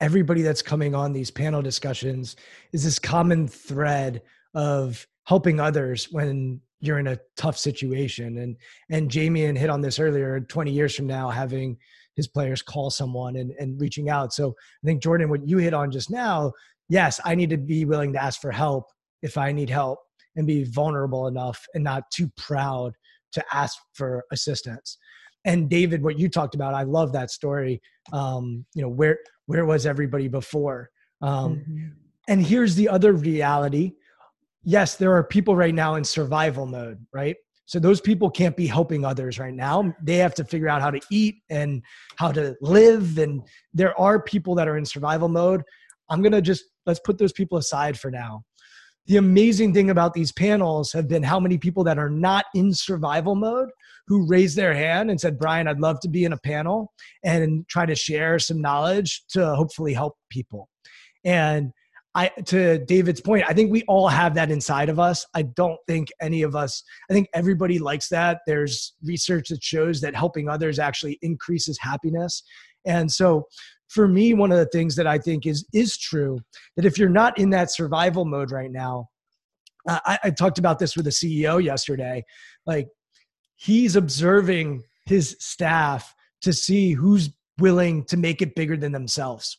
[0.00, 2.36] everybody that's coming on these panel discussions
[2.72, 4.22] is this common thread
[4.54, 8.38] of helping others when you're in a tough situation.
[8.38, 8.56] And
[8.90, 11.76] and Jamie and hit on this earlier 20 years from now having
[12.14, 14.32] his players call someone and, and reaching out.
[14.32, 16.52] So i think jordan what you hit on just now
[16.88, 18.84] yes, I need to be willing to ask for help
[19.22, 19.98] if I need help
[20.36, 22.92] and be vulnerable enough and not too proud
[23.32, 24.98] to ask for assistance.
[25.44, 27.80] And David, what you talked about, I love that story.
[28.12, 30.90] Um, you know, where where was everybody before?
[31.22, 31.86] Um, mm-hmm.
[32.28, 33.92] And here's the other reality.
[34.64, 37.36] Yes, there are people right now in survival mode, right?
[37.66, 39.92] So those people can't be helping others right now.
[40.02, 41.82] They have to figure out how to eat and
[42.16, 43.18] how to live.
[43.18, 45.62] And there are people that are in survival mode.
[46.08, 48.42] I'm going to just let's put those people aside for now.
[49.06, 52.72] The amazing thing about these panels have been how many people that are not in
[52.72, 53.68] survival mode
[54.08, 56.92] who raised their hand and said, Brian, I'd love to be in a panel
[57.24, 60.68] and try to share some knowledge to hopefully help people.
[61.24, 61.72] And
[62.16, 65.26] I, to David's point, I think we all have that inside of us.
[65.34, 68.40] I don't think any of us, I think everybody likes that.
[68.46, 72.42] There's research that shows that helping others actually increases happiness.
[72.86, 73.46] And so
[73.88, 76.38] for me, one of the things that I think is is true
[76.76, 79.08] that if you're not in that survival mode right now,
[79.88, 82.24] uh, I, I talked about this with a CEO yesterday.
[82.66, 82.88] Like
[83.56, 89.58] he's observing his staff to see who's willing to make it bigger than themselves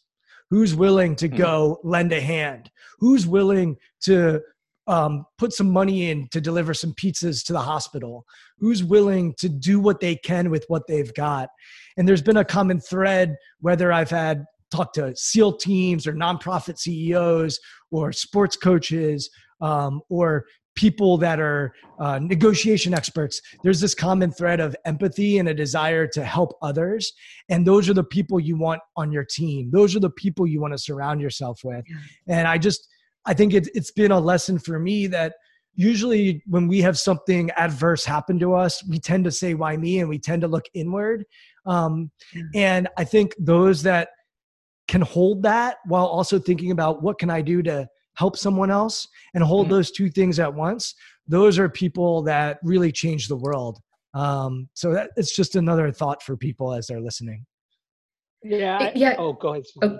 [0.49, 1.35] who's willing to hmm.
[1.35, 2.69] go lend a hand
[2.99, 4.41] who's willing to
[4.87, 8.25] um, put some money in to deliver some pizzas to the hospital.
[8.57, 11.49] Who's willing to do what they can with what they've got?
[11.97, 16.77] And there's been a common thread whether i've had talked to seal teams or nonprofit
[16.77, 17.59] ceos
[17.91, 19.29] or sports coaches
[19.61, 25.49] um, or people that are uh, negotiation experts there's this common thread of empathy and
[25.49, 27.13] a desire to help others.
[27.49, 29.71] And those are the people you want on your team.
[29.71, 31.83] Those are the people you want to surround yourself with.
[32.27, 32.87] And i just
[33.27, 35.35] i think it, it's been a lesson for me that
[35.75, 39.99] usually when we have something adverse happen to us we tend to say why me?
[39.99, 41.23] and we tend to look inward.
[41.65, 42.09] Um,
[42.55, 44.09] and i think those that
[44.87, 49.07] can hold that while also thinking about what can i do to help someone else
[49.35, 49.75] and hold mm-hmm.
[49.75, 50.95] those two things at once
[51.27, 53.79] those are people that really change the world.
[54.13, 57.45] Um, so that it's just another thought for people as they're listening.
[58.43, 59.15] Yeah I, yeah.
[59.17, 59.99] Oh go ahead oh,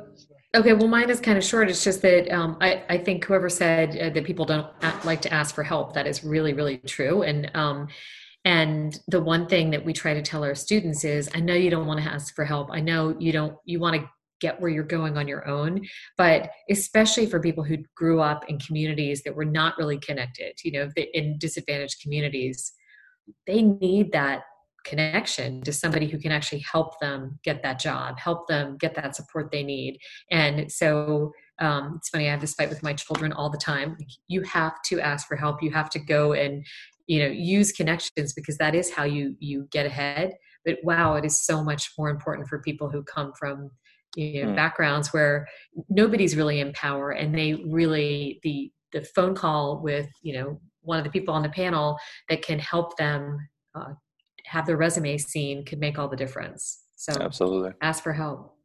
[0.56, 1.70] okay well mine is kind of short.
[1.70, 4.68] It's just that um, I, I think whoever said uh, that people don't
[5.04, 7.24] like to ask for help that is really really true.
[7.24, 7.88] And um,
[8.46, 11.70] and the one thing that we try to tell our students is i know you
[11.70, 12.70] don't want to ask for help.
[12.72, 15.82] I know you don't you want to get where you're going on your own.
[16.18, 20.72] But especially for people who grew up in communities that were not really connected you
[20.72, 22.74] know in disadvantaged communities
[23.46, 24.44] they need that
[24.88, 29.16] connection to somebody who can actually help them get that job help them get that
[29.16, 30.00] support they need.
[30.32, 33.98] And so um, it's funny i have this fight with my children all the time.
[34.28, 35.64] You have to ask for help.
[35.64, 36.66] You have to go and
[37.08, 40.34] you know use connections because that is how you you get ahead.
[40.66, 43.72] But wow it is so much more important for people who come from
[44.16, 44.56] you know, mm.
[44.56, 45.48] backgrounds where
[45.90, 50.98] nobody's really in power and they really the the phone call with you know one
[50.98, 51.98] of the people on the panel
[52.30, 53.38] that can help them
[53.76, 53.94] uh,
[54.48, 58.56] have their resume seen could make all the difference so absolutely ask for help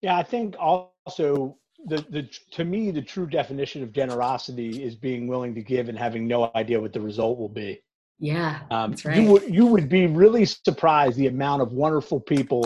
[0.00, 1.56] yeah i think also
[1.86, 5.98] the, the to me the true definition of generosity is being willing to give and
[5.98, 7.80] having no idea what the result will be
[8.18, 9.16] yeah um, that's right.
[9.16, 12.64] you would you would be really surprised the amount of wonderful people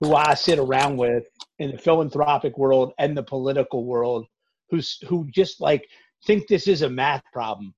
[0.00, 1.24] who I sit around with
[1.58, 4.26] in the philanthropic world and the political world
[4.70, 5.86] who's who just like
[6.26, 7.74] think this is a math problem.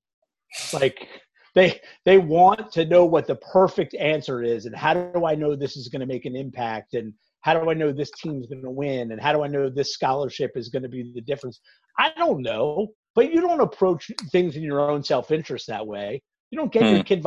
[0.73, 1.09] Like
[1.55, 5.57] they they want to know what the perfect answer is and how do I know
[5.57, 8.63] this is going to make an impact and how do I know this team's going
[8.63, 11.61] to win and how do I know this scholarship is going to be the difference?
[11.99, 16.23] I don't know, but you don't approach things in your own self-interest that way.
[16.51, 16.95] You don't get hmm.
[16.97, 17.25] your kid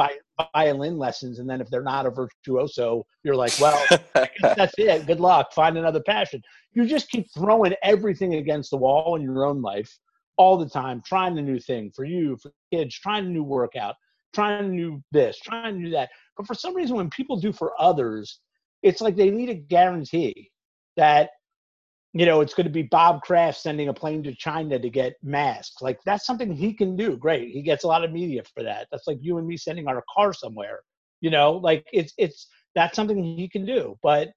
[0.53, 3.82] violin lessons, and then if they're not a virtuoso, you're like, well,
[4.41, 5.07] that's it.
[5.07, 5.53] Good luck.
[5.53, 6.41] Find another passion.
[6.74, 9.89] You just keep throwing everything against the wall in your own life
[10.38, 13.95] all the time, trying a new thing for you, for kids, trying a new workout,
[14.34, 16.10] trying to do this, trying to do that.
[16.38, 18.40] But for some reason, when people do for others,
[18.82, 20.52] it's like they need a guarantee
[20.98, 21.30] that
[22.16, 25.16] you know, it's going to be Bob Kraft sending a plane to China to get
[25.24, 25.82] masks.
[25.82, 27.18] Like that's something he can do.
[27.18, 27.50] Great.
[27.50, 28.88] He gets a lot of media for that.
[28.92, 30.82] That's like you and me sending our car somewhere.
[31.22, 33.98] You know, like it's it's that's something he can do.
[34.04, 34.30] But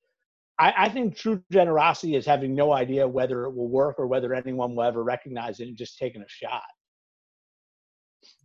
[0.58, 4.32] I, I think true generosity is having no idea whether it will work or whether
[4.32, 6.62] anyone will ever recognize it and just taking a shot.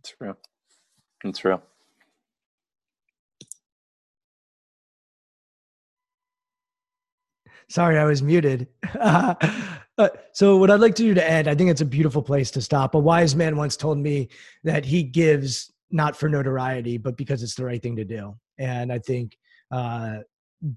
[0.00, 0.36] It's real.
[1.24, 1.62] It's real.
[7.68, 8.68] Sorry, I was muted.
[9.00, 9.34] uh,
[10.32, 12.60] so, what I'd like to do to end, I think it's a beautiful place to
[12.60, 12.94] stop.
[12.94, 14.28] A wise man once told me
[14.64, 18.34] that he gives not for notoriety, but because it's the right thing to do.
[18.58, 19.36] And I think,
[19.70, 20.18] uh,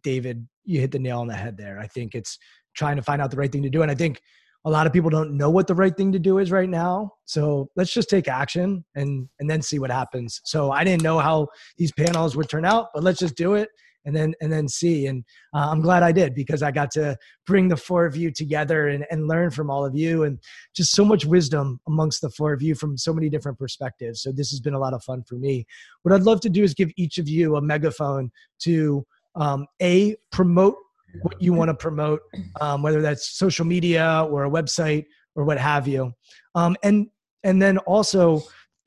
[0.04, 1.80] David, you hit the nail on the head there.
[1.80, 2.38] I think it's
[2.76, 3.82] trying to find out the right thing to do.
[3.82, 4.22] And I think
[4.66, 7.11] a lot of people don't know what the right thing to do is right now.
[7.26, 10.41] So let's just take action and and then see what happens.
[10.43, 11.47] So I didn't know how
[11.78, 13.70] these panels would turn out, but let's just do it
[14.05, 17.18] and then and then see and uh, i'm glad i did because i got to
[17.45, 20.39] bring the four of you together and, and learn from all of you and
[20.76, 24.32] just so much wisdom amongst the four of you from so many different perspectives so
[24.32, 25.66] this has been a lot of fun for me
[26.03, 29.05] what i'd love to do is give each of you a megaphone to
[29.36, 30.76] um, a promote
[31.22, 32.22] what you want to promote
[32.61, 35.05] um, whether that's social media or a website
[35.36, 36.13] or what have you
[36.55, 37.07] um, and
[37.43, 38.41] and then also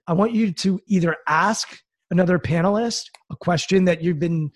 [0.06, 1.78] i want you to either ask
[2.10, 4.50] another panelist a question that you've been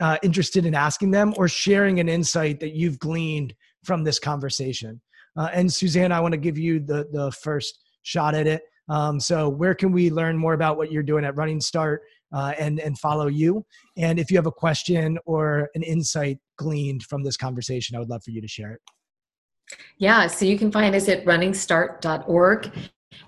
[0.00, 3.54] uh, interested in asking them or sharing an insight that you've gleaned
[3.84, 5.00] from this conversation.
[5.36, 8.62] Uh, and Suzanne, I want to give you the the first shot at it.
[8.88, 12.02] Um, so, where can we learn more about what you're doing at Running Start
[12.32, 13.64] uh, and and follow you?
[13.96, 18.08] And if you have a question or an insight gleaned from this conversation, I would
[18.08, 18.80] love for you to share it.
[19.98, 22.70] Yeah, so you can find us at runningstart.org,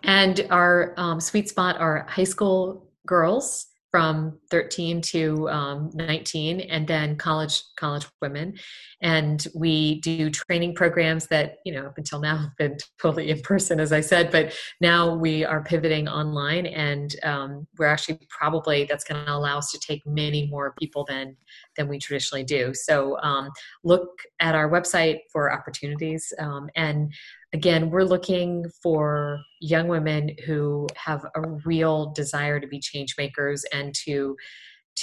[0.05, 6.87] and our um, sweet spot are high school girls from 13 to um, 19 and
[6.87, 8.55] then college college women.
[9.01, 13.41] And we do training programs that you know up until now have been totally in
[13.41, 18.85] person as i said but now we are pivoting online and um, we're actually probably
[18.85, 21.37] that's going to allow us to take many more people than
[21.77, 22.75] than we traditionally do.
[22.75, 23.51] So um,
[23.85, 24.09] look
[24.41, 27.13] at our website for opportunities um, and
[27.53, 33.65] again, we're looking for young women who have a real desire to be change makers
[33.73, 34.37] and to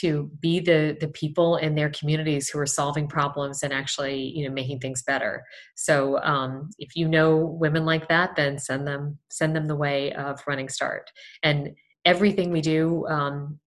[0.02, 4.46] to be the the people in their communities who are solving problems and actually you
[4.48, 5.44] know making things better.
[5.76, 10.12] So um, if you know women like that then send them send them the way
[10.14, 11.10] of running start.
[11.44, 13.60] And everything we do um,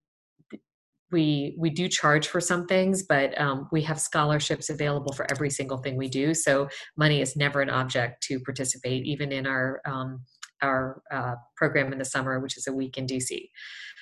[1.10, 5.50] we we do charge for some things but um, we have scholarships available for every
[5.50, 6.34] single thing we do.
[6.34, 10.24] So money is never an object to participate even in our um,
[10.62, 13.48] our uh, program in the summer which is a week in dc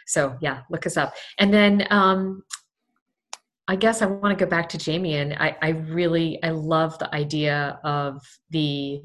[0.07, 1.15] so yeah look us up.
[1.39, 2.43] And then um,
[3.69, 6.99] i guess i want to go back to jamie and I, I really i love
[6.99, 9.03] the idea of the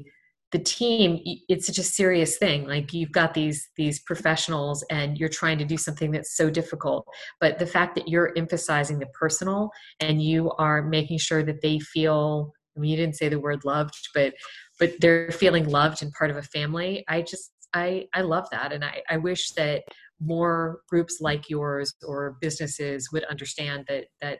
[0.52, 5.28] the team it's such a serious thing like you've got these these professionals and you're
[5.28, 7.06] trying to do something that's so difficult
[7.40, 11.78] but the fact that you're emphasizing the personal and you are making sure that they
[11.78, 14.34] feel I mean, you didn't say the word loved but
[14.78, 18.72] but they're feeling loved and part of a family i just i i love that
[18.72, 19.82] and i i wish that
[20.20, 24.38] more groups like yours or businesses would understand that that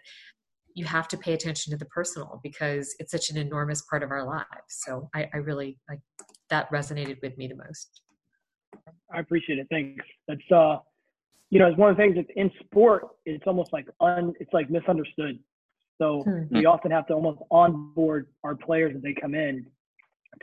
[0.74, 4.10] you have to pay attention to the personal because it's such an enormous part of
[4.10, 4.46] our lives.
[4.68, 6.00] So I, I really like
[6.50, 8.02] that resonated with me the most.
[9.14, 9.66] I appreciate it.
[9.70, 10.04] Thanks.
[10.28, 10.78] That's uh,
[11.50, 13.08] you know, it's one of the things that's in sport.
[13.26, 15.38] It's almost like un, it's like misunderstood.
[16.00, 16.44] So hmm.
[16.50, 19.66] we often have to almost onboard our players as they come in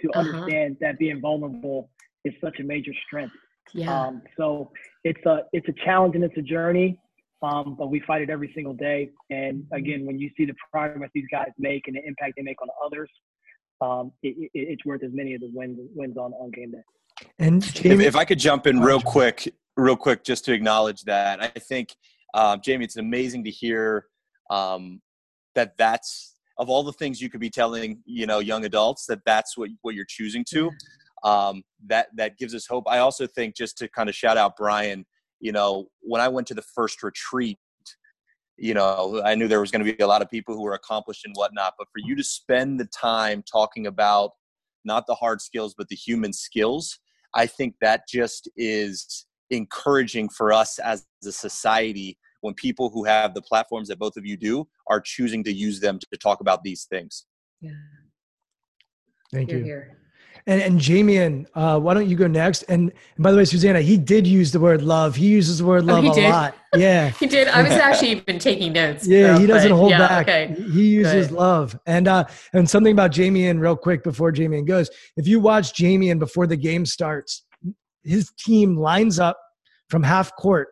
[0.01, 0.19] to uh-huh.
[0.19, 1.89] understand that being vulnerable
[2.25, 3.33] is such a major strength.
[3.73, 4.07] Yeah.
[4.07, 4.71] Um, so
[5.03, 6.99] it's a it's a challenge and it's a journey.
[7.41, 9.11] Um, but we fight it every single day.
[9.29, 12.61] And again, when you see the progress these guys make and the impact they make
[12.61, 13.09] on others,
[13.81, 16.83] um, it, it, it's worth as many of the wins wins on, on game day.
[17.37, 21.03] And Jamie, if, if, I could jump in real quick, real quick, just to acknowledge
[21.03, 21.95] that, I think
[22.33, 24.05] um, Jamie, it's amazing to hear
[24.49, 25.01] um,
[25.55, 29.19] that that's of all the things you could be telling you know young adults that
[29.25, 30.69] that's what what you're choosing to.
[31.23, 32.85] Um, that that gives us hope.
[32.87, 35.05] I also think just to kind of shout out Brian
[35.39, 37.57] you know, when I went to the first retreat,
[38.57, 40.73] you know, I knew there was going to be a lot of people who were
[40.73, 44.31] accomplished and whatnot, but for you to spend the time talking about
[44.83, 46.99] not the hard skills, but the human skills,
[47.35, 53.33] I think that just is encouraging for us as a society when people who have
[53.33, 56.63] the platforms that both of you do are choosing to use them to talk about
[56.63, 57.25] these things.
[57.61, 57.71] Yeah.
[59.31, 59.63] Thank you.
[59.63, 59.97] Here.
[60.47, 62.63] And, and Jamion, uh, why don't you go next?
[62.63, 65.15] And, and, by the way, Susannah, he did use the word love.
[65.15, 66.29] He uses the word oh, love oh, a did?
[66.29, 66.55] lot.
[66.75, 67.47] Yeah, he did.
[67.47, 69.07] I was actually even taking notes.
[69.07, 70.27] Yeah, he doesn't hold yeah, back.
[70.27, 70.55] Okay.
[70.71, 71.35] He uses Good.
[71.35, 71.79] love.
[71.85, 74.89] And uh, and something about Jamion, real quick, before Jamion goes.
[75.17, 77.43] If you watch Jamion before the game starts,
[78.03, 79.37] his team lines up
[79.89, 80.69] from half court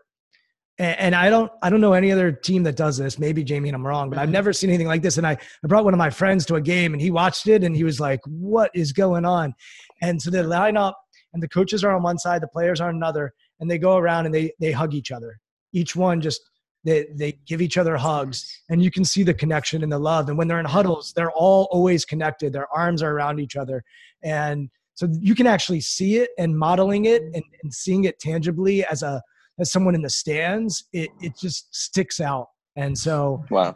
[0.79, 3.17] and I don't I don't know any other team that does this.
[3.17, 5.17] Maybe Jamie and I'm wrong, but I've never seen anything like this.
[5.17, 7.63] And I, I brought one of my friends to a game and he watched it
[7.63, 9.55] and he was like, What is going on?
[10.01, 10.99] And so they line up
[11.33, 13.97] and the coaches are on one side, the players are on another, and they go
[13.97, 15.39] around and they they hug each other.
[15.73, 16.41] Each one just
[16.83, 20.29] they they give each other hugs and you can see the connection and the love.
[20.29, 22.53] And when they're in huddles, they're all always connected.
[22.53, 23.83] Their arms are around each other.
[24.23, 28.85] And so you can actually see it and modeling it and, and seeing it tangibly
[28.85, 29.21] as a
[29.59, 32.47] as someone in the stands, it it just sticks out.
[32.75, 33.75] And so, wow,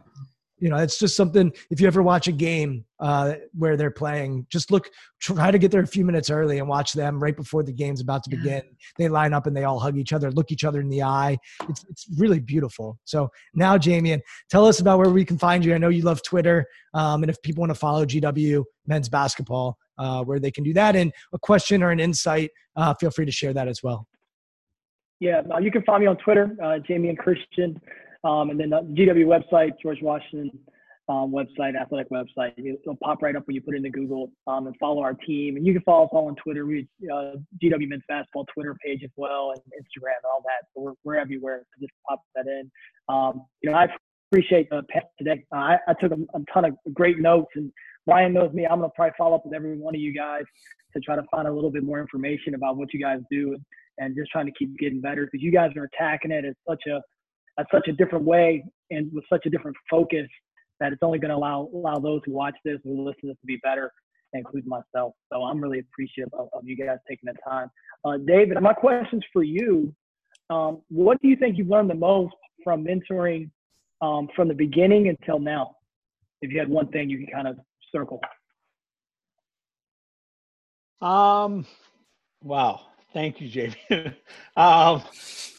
[0.61, 1.51] you know, it's just something.
[1.71, 5.71] If you ever watch a game uh, where they're playing, just look, try to get
[5.71, 8.61] there a few minutes early and watch them right before the game's about to begin.
[8.99, 11.39] They line up and they all hug each other, look each other in the eye.
[11.67, 12.99] It's it's really beautiful.
[13.05, 14.21] So now, Jamie, and
[14.51, 15.73] tell us about where we can find you.
[15.73, 19.77] I know you love Twitter, um, and if people want to follow GW men's basketball,
[19.97, 23.25] uh, where they can do that, and a question or an insight, uh, feel free
[23.25, 24.07] to share that as well.
[25.21, 27.79] Yeah, uh, you can find me on Twitter, uh, and Christian,
[28.23, 30.49] um, and then the GW website, George Washington
[31.07, 32.53] um, website, athletic website.
[32.57, 35.57] It'll pop right up when you put it into Google um, and follow our team.
[35.57, 36.65] And you can follow us all on Twitter.
[36.65, 40.67] We uh, GW Men's Basketball Twitter page as well, and Instagram and all that.
[40.73, 41.59] So we're, we're everywhere.
[41.59, 42.71] So just pop that in.
[43.07, 43.89] Um, you know, I
[44.31, 45.45] appreciate the uh, today.
[45.53, 47.71] Uh, I, I, took a, a, ton of great notes, and
[48.07, 48.65] Ryan knows me.
[48.65, 50.45] I'm gonna probably follow up with every one of you guys
[50.93, 53.55] to try to find a little bit more information about what you guys do
[54.15, 57.01] just trying to keep getting better because you guys are attacking it at such a
[57.59, 60.27] at such a different way and with such a different focus
[60.79, 63.37] that it's only going to allow allow those who watch this who listen to this
[63.41, 63.91] to be better,
[64.33, 65.13] including myself.
[65.31, 67.69] So I'm really appreciative of, of you guys taking the time.
[68.03, 69.93] Uh, David, my question's for you.
[70.49, 72.33] Um, what do you think you've learned the most
[72.63, 73.49] from mentoring
[74.01, 75.75] um, from the beginning until now?
[76.41, 77.57] If you had one thing you can kind of
[77.91, 78.19] circle.
[81.01, 81.65] Um,
[82.43, 82.81] wow.
[83.13, 83.75] Thank you, Jamie.
[84.55, 85.01] um,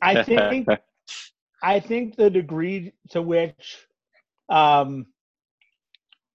[0.01, 0.69] I think
[1.63, 3.87] I think the degree to which
[4.49, 5.07] um,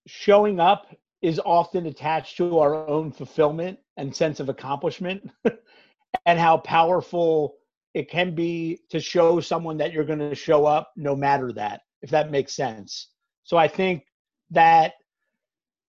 [0.05, 5.29] showing up is often attached to our own fulfillment and sense of accomplishment,
[6.25, 7.55] and how powerful
[7.93, 11.81] it can be to show someone that you're going to show up no matter that,
[12.01, 13.09] if that makes sense.
[13.43, 14.03] So I think
[14.51, 14.93] that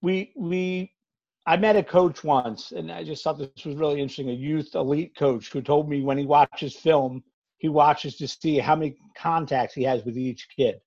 [0.00, 0.92] we we
[1.48, 4.28] I met a coach once, and I just thought this was really interesting.
[4.28, 7.24] A youth elite coach who told me when he watches film,
[7.56, 10.78] he watches to see how many contacts he has with each kid.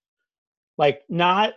[0.78, 1.54] Like not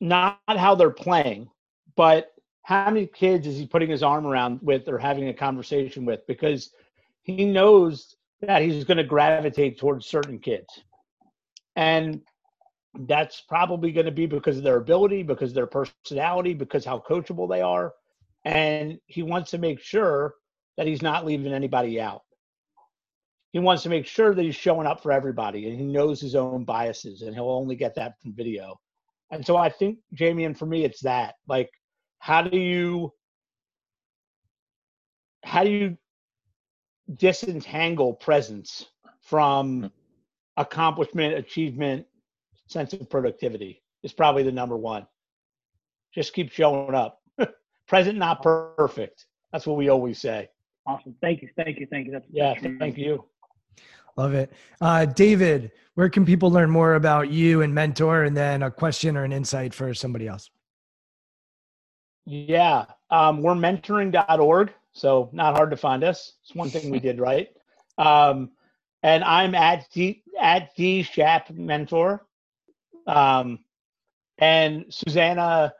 [0.00, 1.50] not how they're playing,
[1.96, 2.32] but
[2.62, 6.26] how many kids is he putting his arm around with or having a conversation with?
[6.26, 6.70] Because
[7.24, 10.80] he knows that he's going to gravitate towards certain kids.
[11.76, 12.22] And
[12.94, 16.98] that's probably going to be because of their ability, because of their personality, because how
[16.98, 17.92] coachable they are.
[18.44, 20.34] And he wants to make sure
[20.76, 22.22] that he's not leaving anybody out.
[23.52, 26.34] He wants to make sure that he's showing up for everybody and he knows his
[26.34, 28.80] own biases and he'll only get that from video.
[29.30, 31.34] And so I think, Jamie, and for me, it's that.
[31.46, 31.70] Like,
[32.18, 33.12] how do you
[35.44, 35.96] how do you
[37.16, 38.86] disentangle presence
[39.20, 39.90] from
[40.56, 42.06] accomplishment, achievement,
[42.72, 45.06] sense of productivity is probably the number one.
[46.14, 47.20] Just keep showing up.
[47.86, 49.26] Present, not perfect.
[49.52, 50.48] That's what we always say.
[50.86, 51.14] Awesome.
[51.20, 51.48] Thank you.
[51.56, 51.86] Thank you.
[51.86, 52.12] Thank you.
[52.12, 52.54] That's, yeah.
[52.78, 53.24] Thank you.
[54.16, 54.52] Love it.
[54.80, 59.16] Uh, David, where can people learn more about you and mentor and then a question
[59.16, 60.50] or an insight for somebody else?
[62.26, 62.84] Yeah.
[63.10, 64.72] Um, we're mentoring.org.
[64.92, 66.34] So not hard to find us.
[66.42, 67.48] It's one thing we did right.
[67.98, 68.52] Um,
[69.02, 72.24] and I'm at D, at D Shap Mentor.
[73.06, 73.58] Um,
[74.38, 75.72] and Susannah,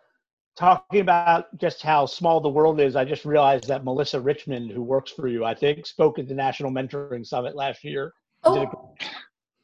[0.56, 4.82] talking about just how small the world is, I just realized that Melissa Richmond, who
[4.82, 8.12] works for you, I think, spoke at the National Mentoring Summit last year.
[8.44, 8.94] Oh.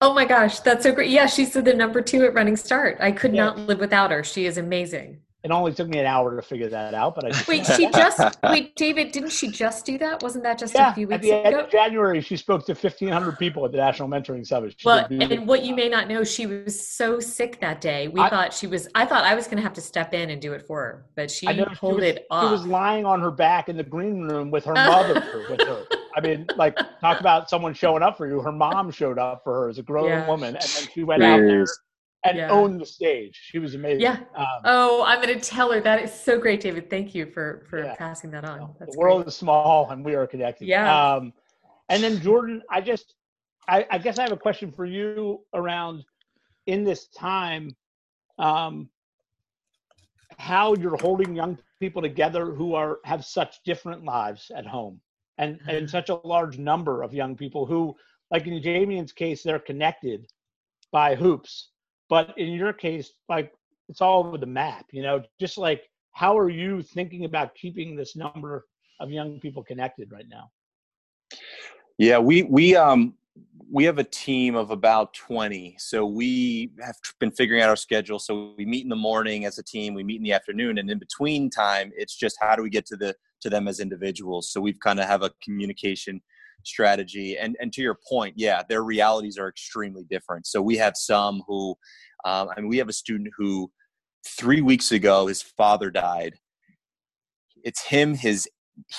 [0.01, 1.11] oh my gosh, that's so great.
[1.11, 2.99] Yeah, she's the number two at Running Start.
[3.01, 4.25] I could not live without her.
[4.25, 5.21] She is amazing.
[5.49, 7.65] It only took me an hour to figure that out, but I just wait.
[7.65, 9.13] She just wait, David.
[9.13, 10.23] Didn't she just do that?
[10.23, 11.43] Wasn't that just yeah, a few weeks at the ago?
[11.43, 14.75] End of January, she spoke to fifteen hundred people at the National Mentoring Summit.
[14.77, 18.09] She well, and what you may not know, she was so sick that day.
[18.09, 18.89] We I, thought she was.
[18.95, 21.07] I thought I was going to have to step in and do it for her,
[21.17, 22.45] but she pulled she was, it off.
[22.45, 25.15] She was lying on her back in the green room with her mother
[25.49, 25.87] with her.
[26.15, 28.43] I mean, like talk about someone showing up for you.
[28.43, 30.29] Her mom showed up for her as a grown yeah.
[30.29, 31.65] woman, and then she went out there
[32.25, 32.51] and yeah.
[32.51, 33.39] owned the stage.
[33.41, 34.01] She was amazing.
[34.01, 34.19] Yeah.
[34.35, 36.91] Um, oh, I'm going to tell her that is so great, David.
[36.91, 37.95] Thank you for for yeah.
[37.95, 38.75] passing that on.
[38.79, 39.29] That's the world great.
[39.29, 40.67] is small, and we are connected.
[40.67, 41.15] Yeah.
[41.15, 41.33] Um,
[41.89, 43.15] and then Jordan, I just,
[43.67, 46.05] I, I, guess I have a question for you around
[46.67, 47.75] in this time,
[48.39, 48.91] um,
[50.39, 55.01] how you're holding young people together who are have such different lives at home,
[55.39, 55.87] and and mm-hmm.
[55.87, 57.95] such a large number of young people who,
[58.31, 60.27] like in Jamie's case, they're connected
[60.91, 61.71] by hoops
[62.09, 63.53] but in your case, like
[63.89, 67.95] it's all over the map, you know, just like how are you thinking about keeping
[67.95, 68.67] this number
[69.01, 70.51] of young people connected right now?
[71.99, 73.15] Yeah, we we um
[73.71, 78.19] we have a team of about 20 so we have been figuring out our schedule
[78.19, 80.91] so we meet in the morning as a team we meet in the afternoon and
[80.91, 84.51] in between time it's just how do we get to the to them as individuals
[84.51, 86.21] so we've kind of have a communication
[86.65, 87.37] strategy.
[87.37, 90.47] And and to your point, yeah, their realities are extremely different.
[90.47, 91.77] So we have some who,
[92.25, 93.71] um, I mean, we have a student who
[94.27, 96.35] three weeks ago his father died.
[97.65, 98.49] It's him, his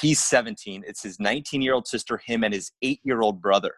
[0.02, 0.84] he's 17.
[0.86, 3.74] It's his 19 year old sister, him, and his eight year old brother.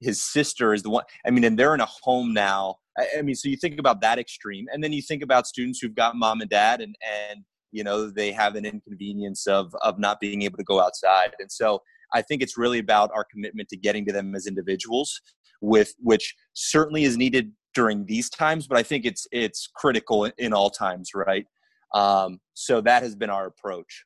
[0.00, 1.04] His sister is the one.
[1.26, 2.76] I mean, and they're in a home now.
[3.16, 5.94] I mean, so you think about that extreme, and then you think about students who've
[5.94, 6.94] got mom and dad, and
[7.30, 11.32] and you know they have an inconvenience of of not being able to go outside,
[11.38, 11.80] and so
[12.14, 15.20] I think it's really about our commitment to getting to them as individuals,
[15.60, 20.52] with which certainly is needed during these times, but I think it's it's critical in
[20.52, 21.46] all times, right?
[21.94, 24.04] Um, so that has been our approach.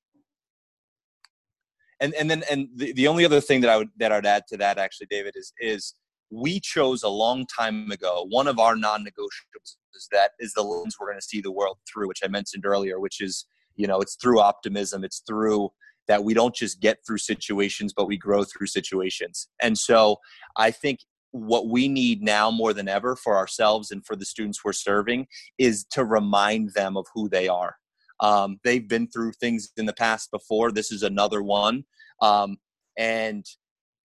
[2.00, 4.44] And and then and the, the only other thing that I would that I'd add
[4.48, 5.94] to that actually, David, is is
[6.30, 10.96] we chose a long time ago one of our non-negotiables is that is the lens
[10.98, 13.46] we're going to see the world through, which I mentioned earlier, which is
[13.76, 15.70] you know it's through optimism, it's through
[16.08, 19.48] that we don't just get through situations, but we grow through situations.
[19.60, 20.16] And so
[20.56, 21.00] I think
[21.32, 25.26] what we need now more than ever for ourselves and for the students we're serving
[25.58, 27.76] is to remind them of who they are.
[28.20, 30.72] Um, they've been through things in the past before.
[30.72, 31.84] This is another one.
[32.22, 32.56] Um,
[32.96, 33.44] and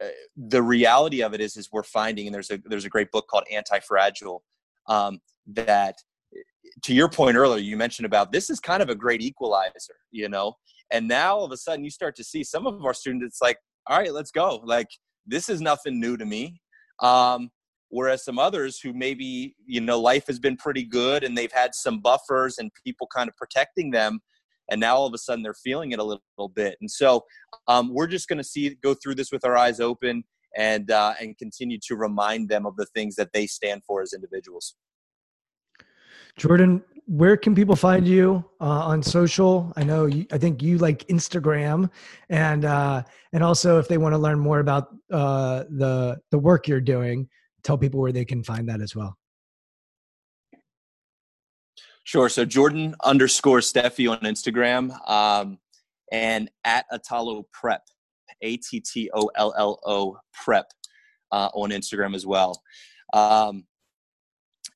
[0.04, 3.12] uh, the reality of it is is we're finding and there's a there's a great
[3.12, 4.42] book called anti-fragile
[4.88, 5.96] um, that
[6.82, 10.30] to your point earlier you mentioned about this is kind of a great equalizer you
[10.30, 10.56] know
[10.92, 13.42] and now all of a sudden you start to see some of our students it's
[13.42, 13.58] like
[13.88, 14.62] all right let's go.
[14.64, 14.88] Like
[15.26, 16.62] this is nothing new to me.
[17.02, 17.50] Um,
[17.90, 21.74] whereas some others who maybe you know life has been pretty good and they've had
[21.74, 24.20] some buffers and people kind of protecting them
[24.70, 26.78] and now all of a sudden they're feeling it a little, little bit.
[26.80, 27.24] And so
[27.68, 30.24] um, we're just going to see go through this with our eyes open
[30.56, 34.14] and uh, and continue to remind them of the things that they stand for as
[34.14, 34.76] individuals.
[36.38, 40.78] Jordan where can people find you uh, on social i know you, i think you
[40.78, 41.90] like instagram
[42.30, 43.02] and uh,
[43.34, 47.28] and also if they want to learn more about uh, the the work you're doing
[47.64, 49.18] tell people where they can find that as well
[52.10, 52.28] Sure.
[52.28, 55.60] So Jordan underscore Steffy on Instagram um,
[56.12, 57.84] and at Attollo Prep,
[58.42, 60.72] A T T O L L O Prep
[61.32, 62.64] uh, on Instagram as well.
[63.14, 63.66] Um,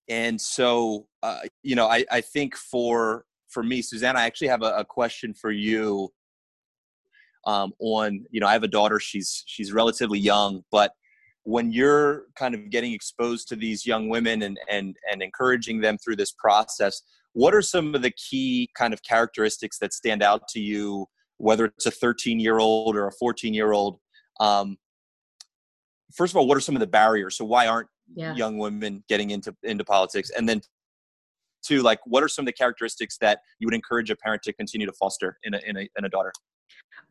[0.10, 4.64] and so, uh, you know, I, I think for for me, Suzanne, I actually have
[4.64, 6.10] a, a question for you.
[7.46, 9.00] Um, on, you know, I have a daughter.
[9.00, 10.92] She's she's relatively young, but
[11.44, 15.98] when you're kind of getting exposed to these young women and and and encouraging them
[15.98, 17.02] through this process,
[17.34, 21.06] what are some of the key kind of characteristics that stand out to you,
[21.38, 24.00] whether it's a 13 year old or a 14 year old?
[24.40, 24.78] Um,
[26.14, 27.38] first of all, what are some of the barriers?
[27.38, 28.36] So why aren't yeah.
[28.36, 30.30] young women getting into into politics?
[30.30, 30.62] And then
[31.64, 34.54] two, like what are some of the characteristics that you would encourage a parent to
[34.54, 36.32] continue to foster in a in a, in a daughter?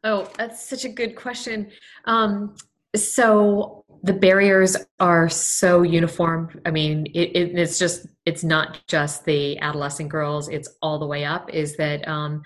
[0.05, 1.71] Oh, that's such a good question.
[2.07, 2.57] Um,
[2.95, 6.61] so the barriers are so uniform.
[6.67, 11.07] I mean, it, it, it's just it's not just the adolescent girls; it's all the
[11.07, 11.51] way up.
[11.51, 12.43] Is that um,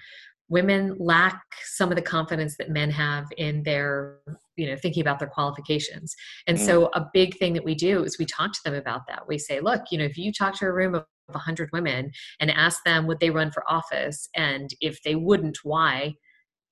[0.48, 4.18] women lack some of the confidence that men have in their
[4.56, 6.14] you know thinking about their qualifications.
[6.46, 6.64] And mm.
[6.64, 9.26] so a big thing that we do is we talk to them about that.
[9.28, 12.10] We say look you know if you talk to a room of 100 women
[12.40, 16.14] and ask them would they run for office and if they wouldn't why?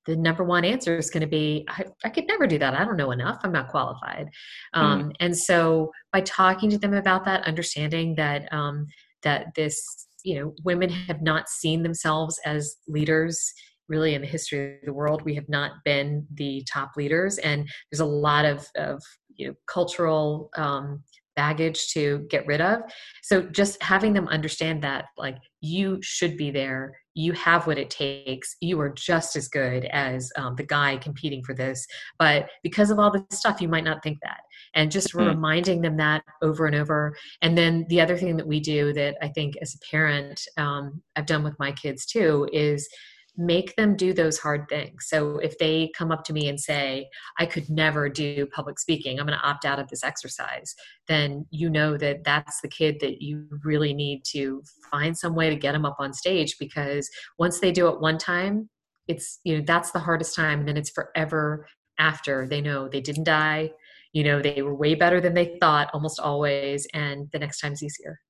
[0.07, 2.75] The number one answer is going to be I, I, could never do that.
[2.75, 3.41] I don't know enough.
[3.43, 4.29] I'm not qualified.
[4.75, 4.81] Mm.
[4.81, 8.87] um, and so by talking to them about that understanding that um,
[9.23, 13.53] that this you know women have not seen themselves as leaders
[13.89, 17.39] really in the history of the world we have not been the top leaders.
[17.39, 19.03] And there's a lot of, of
[19.37, 21.03] you know, cultural um,
[21.37, 22.81] baggage to get rid of.
[23.23, 27.91] So just having them understand that like you should be there you have what it
[27.91, 31.87] takes you are just as good as um, the guy competing for this.
[32.19, 34.41] But because of all this stuff you might not think that.
[34.75, 35.29] And just mm-hmm.
[35.29, 37.15] reminding them that over and over.
[37.43, 41.01] And then the other thing that we do that i think as a parent um,
[41.17, 42.89] i've done with my kids too is
[43.37, 45.07] make them do those hard things.
[45.09, 47.09] So if they come up to me and say,
[47.39, 50.75] I could never do public speaking, I'm going to opt out of this exercise,
[51.09, 55.51] then you know that that's the kid that you really need to find some way
[55.51, 57.09] to get them up on stage because
[57.39, 58.69] once they do it one time,
[59.09, 60.61] it's, you know, that's the hardest time.
[60.61, 61.67] And then it's forever
[61.99, 63.71] after they know they didn't die.
[64.13, 66.87] You know, they were way better than they thought almost always.
[66.95, 68.21] And the next time's easier.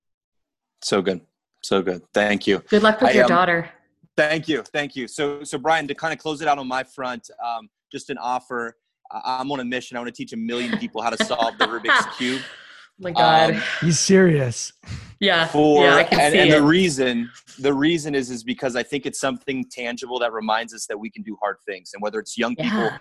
[0.82, 1.20] So good.
[1.62, 2.02] So good.
[2.12, 2.62] Thank you.
[2.68, 3.70] Good luck with I, your um, daughter.
[4.16, 5.09] Thank you, thank you.
[5.09, 8.19] So, so Brian, to kind of close it out on my front, um, just an
[8.19, 8.77] offer.
[9.11, 9.97] I'm on a mission.
[9.97, 12.43] I want to teach a million people how to solve the Rubik's cube.
[12.45, 12.51] Oh
[12.99, 14.73] my God, um, he's serious.
[15.19, 17.28] Yeah, for yeah, and, and the reason
[17.59, 21.11] the reason is is because I think it's something tangible that reminds us that we
[21.11, 22.99] can do hard things, and whether it's young people, yeah.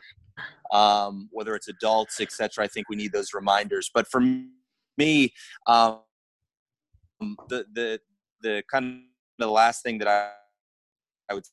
[0.72, 2.64] um, whether it's adults, etc.
[2.64, 3.91] I think we need those reminders.
[3.94, 4.19] But for
[4.98, 5.34] me,
[5.68, 5.99] um,
[7.49, 7.99] the the
[8.41, 9.02] the kind of
[9.38, 10.31] the last thing that I
[11.30, 11.45] I would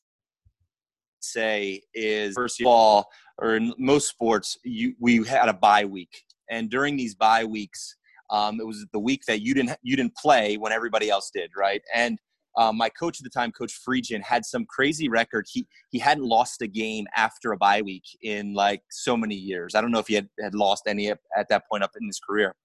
[1.19, 6.23] say is first of all, or in most sports, you we had a bye week,
[6.49, 7.95] and during these bye weeks,
[8.29, 11.51] um, it was the week that you didn't you didn't play when everybody else did,
[11.57, 11.81] right?
[11.93, 12.19] And
[12.57, 15.45] um, my coach at the time, Coach Friedgen, had some crazy record.
[15.49, 19.75] He he hadn't lost a game after a bye week in like so many years.
[19.75, 21.19] I don't know if he had, had lost any at
[21.49, 22.55] that point up in his career.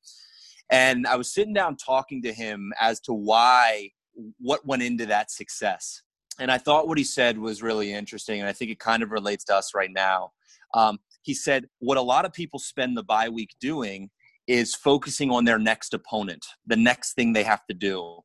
[0.71, 3.91] And I was sitting down talking to him as to why
[4.39, 6.03] what went into that success
[6.39, 9.11] and I thought what he said was really interesting, and I think it kind of
[9.11, 10.33] relates to us right now.
[10.75, 14.11] Um, he said, What a lot of people spend the bye week doing
[14.47, 18.21] is focusing on their next opponent, the next thing they have to do.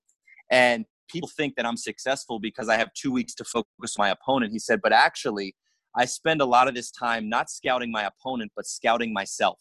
[0.52, 4.10] And people think that I'm successful because I have two weeks to focus on my
[4.10, 4.52] opponent.
[4.52, 5.56] He said, But actually,
[5.96, 9.60] I spend a lot of this time not scouting my opponent, but scouting myself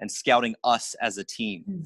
[0.00, 1.64] and scouting us as a team.
[1.68, 1.84] Mm.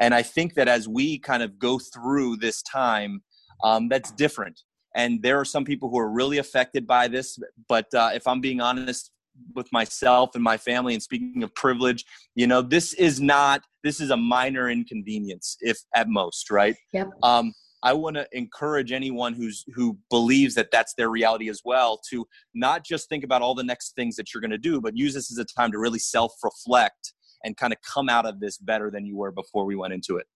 [0.00, 3.22] And I think that as we kind of go through this time,
[3.62, 4.62] um, that's different
[4.94, 7.38] and there are some people who are really affected by this
[7.68, 9.10] but uh, if i'm being honest
[9.54, 12.04] with myself and my family and speaking of privilege
[12.34, 16.76] you know this is not this is a minor inconvenience if at most right?
[16.92, 17.08] Yep.
[17.22, 22.00] um, i want to encourage anyone who's who believes that that's their reality as well
[22.10, 24.96] to not just think about all the next things that you're going to do but
[24.96, 27.14] use this as a time to really self reflect
[27.44, 30.16] and kind of come out of this better than you were before we went into
[30.16, 30.26] it.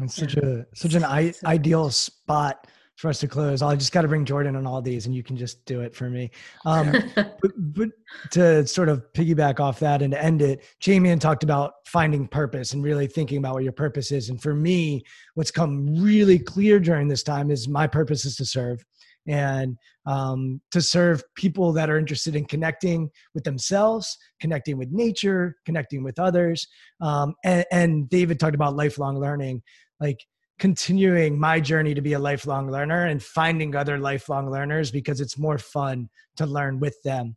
[0.00, 3.60] It's such a such an I- ideal spot for us to close.
[3.62, 5.94] I just got to bring Jordan on all these, and you can just do it
[5.94, 6.30] for me.
[6.64, 7.88] Um, but, but,
[8.30, 12.28] to sort of piggyback off that and to end it, Jamie and talked about finding
[12.28, 14.28] purpose and really thinking about what your purpose is.
[14.28, 15.02] And for me,
[15.34, 18.84] what's come really clear during this time is my purpose is to serve
[19.26, 19.76] and
[20.06, 26.04] um, to serve people that are interested in connecting with themselves, connecting with nature, connecting
[26.04, 26.66] with others.
[27.00, 29.62] Um, and, and David talked about lifelong learning.
[30.00, 30.18] Like
[30.58, 35.38] continuing my journey to be a lifelong learner and finding other lifelong learners because it's
[35.38, 37.36] more fun to learn with them.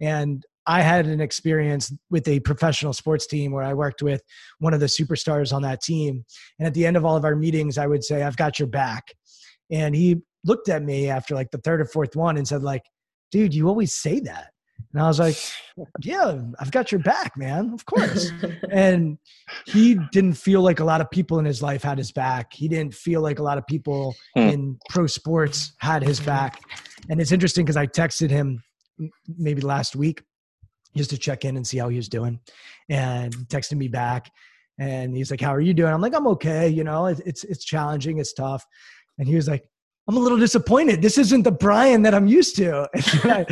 [0.00, 4.22] And I had an experience with a professional sports team where I worked with
[4.58, 6.24] one of the superstars on that team.
[6.58, 8.68] And at the end of all of our meetings, I would say, I've got your
[8.68, 9.14] back.
[9.70, 12.82] And he looked at me after like the third or fourth one and said, like,
[13.30, 14.50] dude, you always say that.
[14.92, 15.36] And I was like,
[16.00, 17.72] yeah, I've got your back, man.
[17.72, 18.30] Of course.
[18.70, 19.18] and
[19.66, 22.52] he didn't feel like a lot of people in his life had his back.
[22.52, 24.42] He didn't feel like a lot of people hmm.
[24.42, 26.60] in pro sports had his back.
[27.08, 28.62] And it's interesting because I texted him
[29.36, 30.22] maybe last week
[30.96, 32.40] just to check in and see how he was doing.
[32.88, 34.30] And texted me back
[34.78, 35.92] and he's like, How are you doing?
[35.92, 36.68] I'm like, I'm okay.
[36.68, 38.64] You know, it's, it's challenging, it's tough.
[39.18, 39.64] And he was like,
[40.08, 41.02] I'm a little disappointed.
[41.02, 42.88] This isn't the Brian that I'm used to.
[43.24, 43.44] I,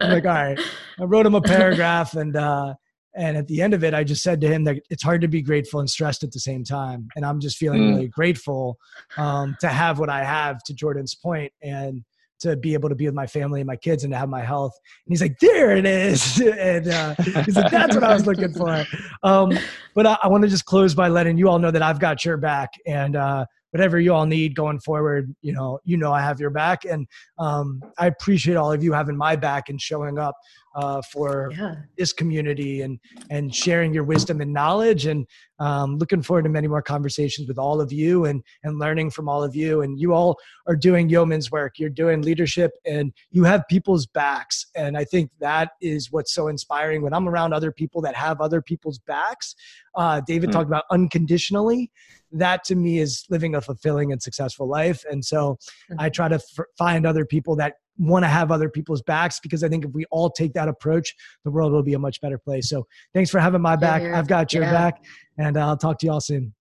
[0.00, 0.58] am like, all right.
[1.00, 2.74] I wrote him a paragraph, and uh,
[3.14, 5.28] and at the end of it, I just said to him that it's hard to
[5.28, 7.08] be grateful and stressed at the same time.
[7.14, 7.94] And I'm just feeling mm.
[7.94, 8.76] really grateful
[9.16, 10.62] um, to have what I have.
[10.64, 12.02] To Jordan's point, and
[12.40, 14.42] to be able to be with my family and my kids and to have my
[14.42, 14.72] health.
[15.06, 16.40] And he's like, there it is.
[16.58, 17.14] and uh,
[17.44, 18.84] he's like, that's what I was looking for.
[19.22, 19.52] Um,
[19.94, 22.24] but I, I want to just close by letting you all know that I've got
[22.24, 22.70] your back.
[22.86, 26.50] And uh, whatever you all need going forward, you know, you know I have your
[26.50, 27.06] back, and
[27.38, 30.34] um, I appreciate all of you having my back and showing up
[30.74, 31.74] uh, for yeah.
[31.96, 32.98] this community and
[33.30, 35.06] and sharing your wisdom and knowledge.
[35.06, 35.26] And
[35.60, 39.28] um, looking forward to many more conversations with all of you and and learning from
[39.28, 39.82] all of you.
[39.82, 41.78] And you all are doing yeoman's work.
[41.78, 44.66] You're doing leadership, and you have people's backs.
[44.74, 47.02] And I think that is what's so inspiring.
[47.02, 49.54] When I'm around other people that have other people's backs,
[49.96, 50.58] uh, David mm-hmm.
[50.58, 51.90] talked about unconditionally.
[52.30, 55.02] That to me is living a fulfilling and successful life.
[55.10, 55.58] And so
[55.90, 56.00] mm-hmm.
[56.00, 59.64] I try to f- find other people that want to have other people's backs because
[59.64, 61.14] I think if we all take that approach,
[61.44, 62.68] the world will be a much better place.
[62.68, 64.02] So thanks for having my back.
[64.02, 64.72] Yeah, I've got your yeah.
[64.72, 65.04] back,
[65.38, 66.54] and uh, I'll talk to you all soon.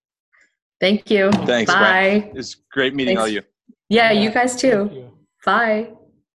[0.79, 1.31] Thank you.
[1.31, 1.73] Thanks.
[1.73, 2.31] Bye.
[2.35, 3.21] It's great meeting thanks.
[3.21, 3.41] all you.
[3.89, 4.89] Yeah, you guys too.
[4.93, 5.11] You.
[5.45, 5.89] Bye.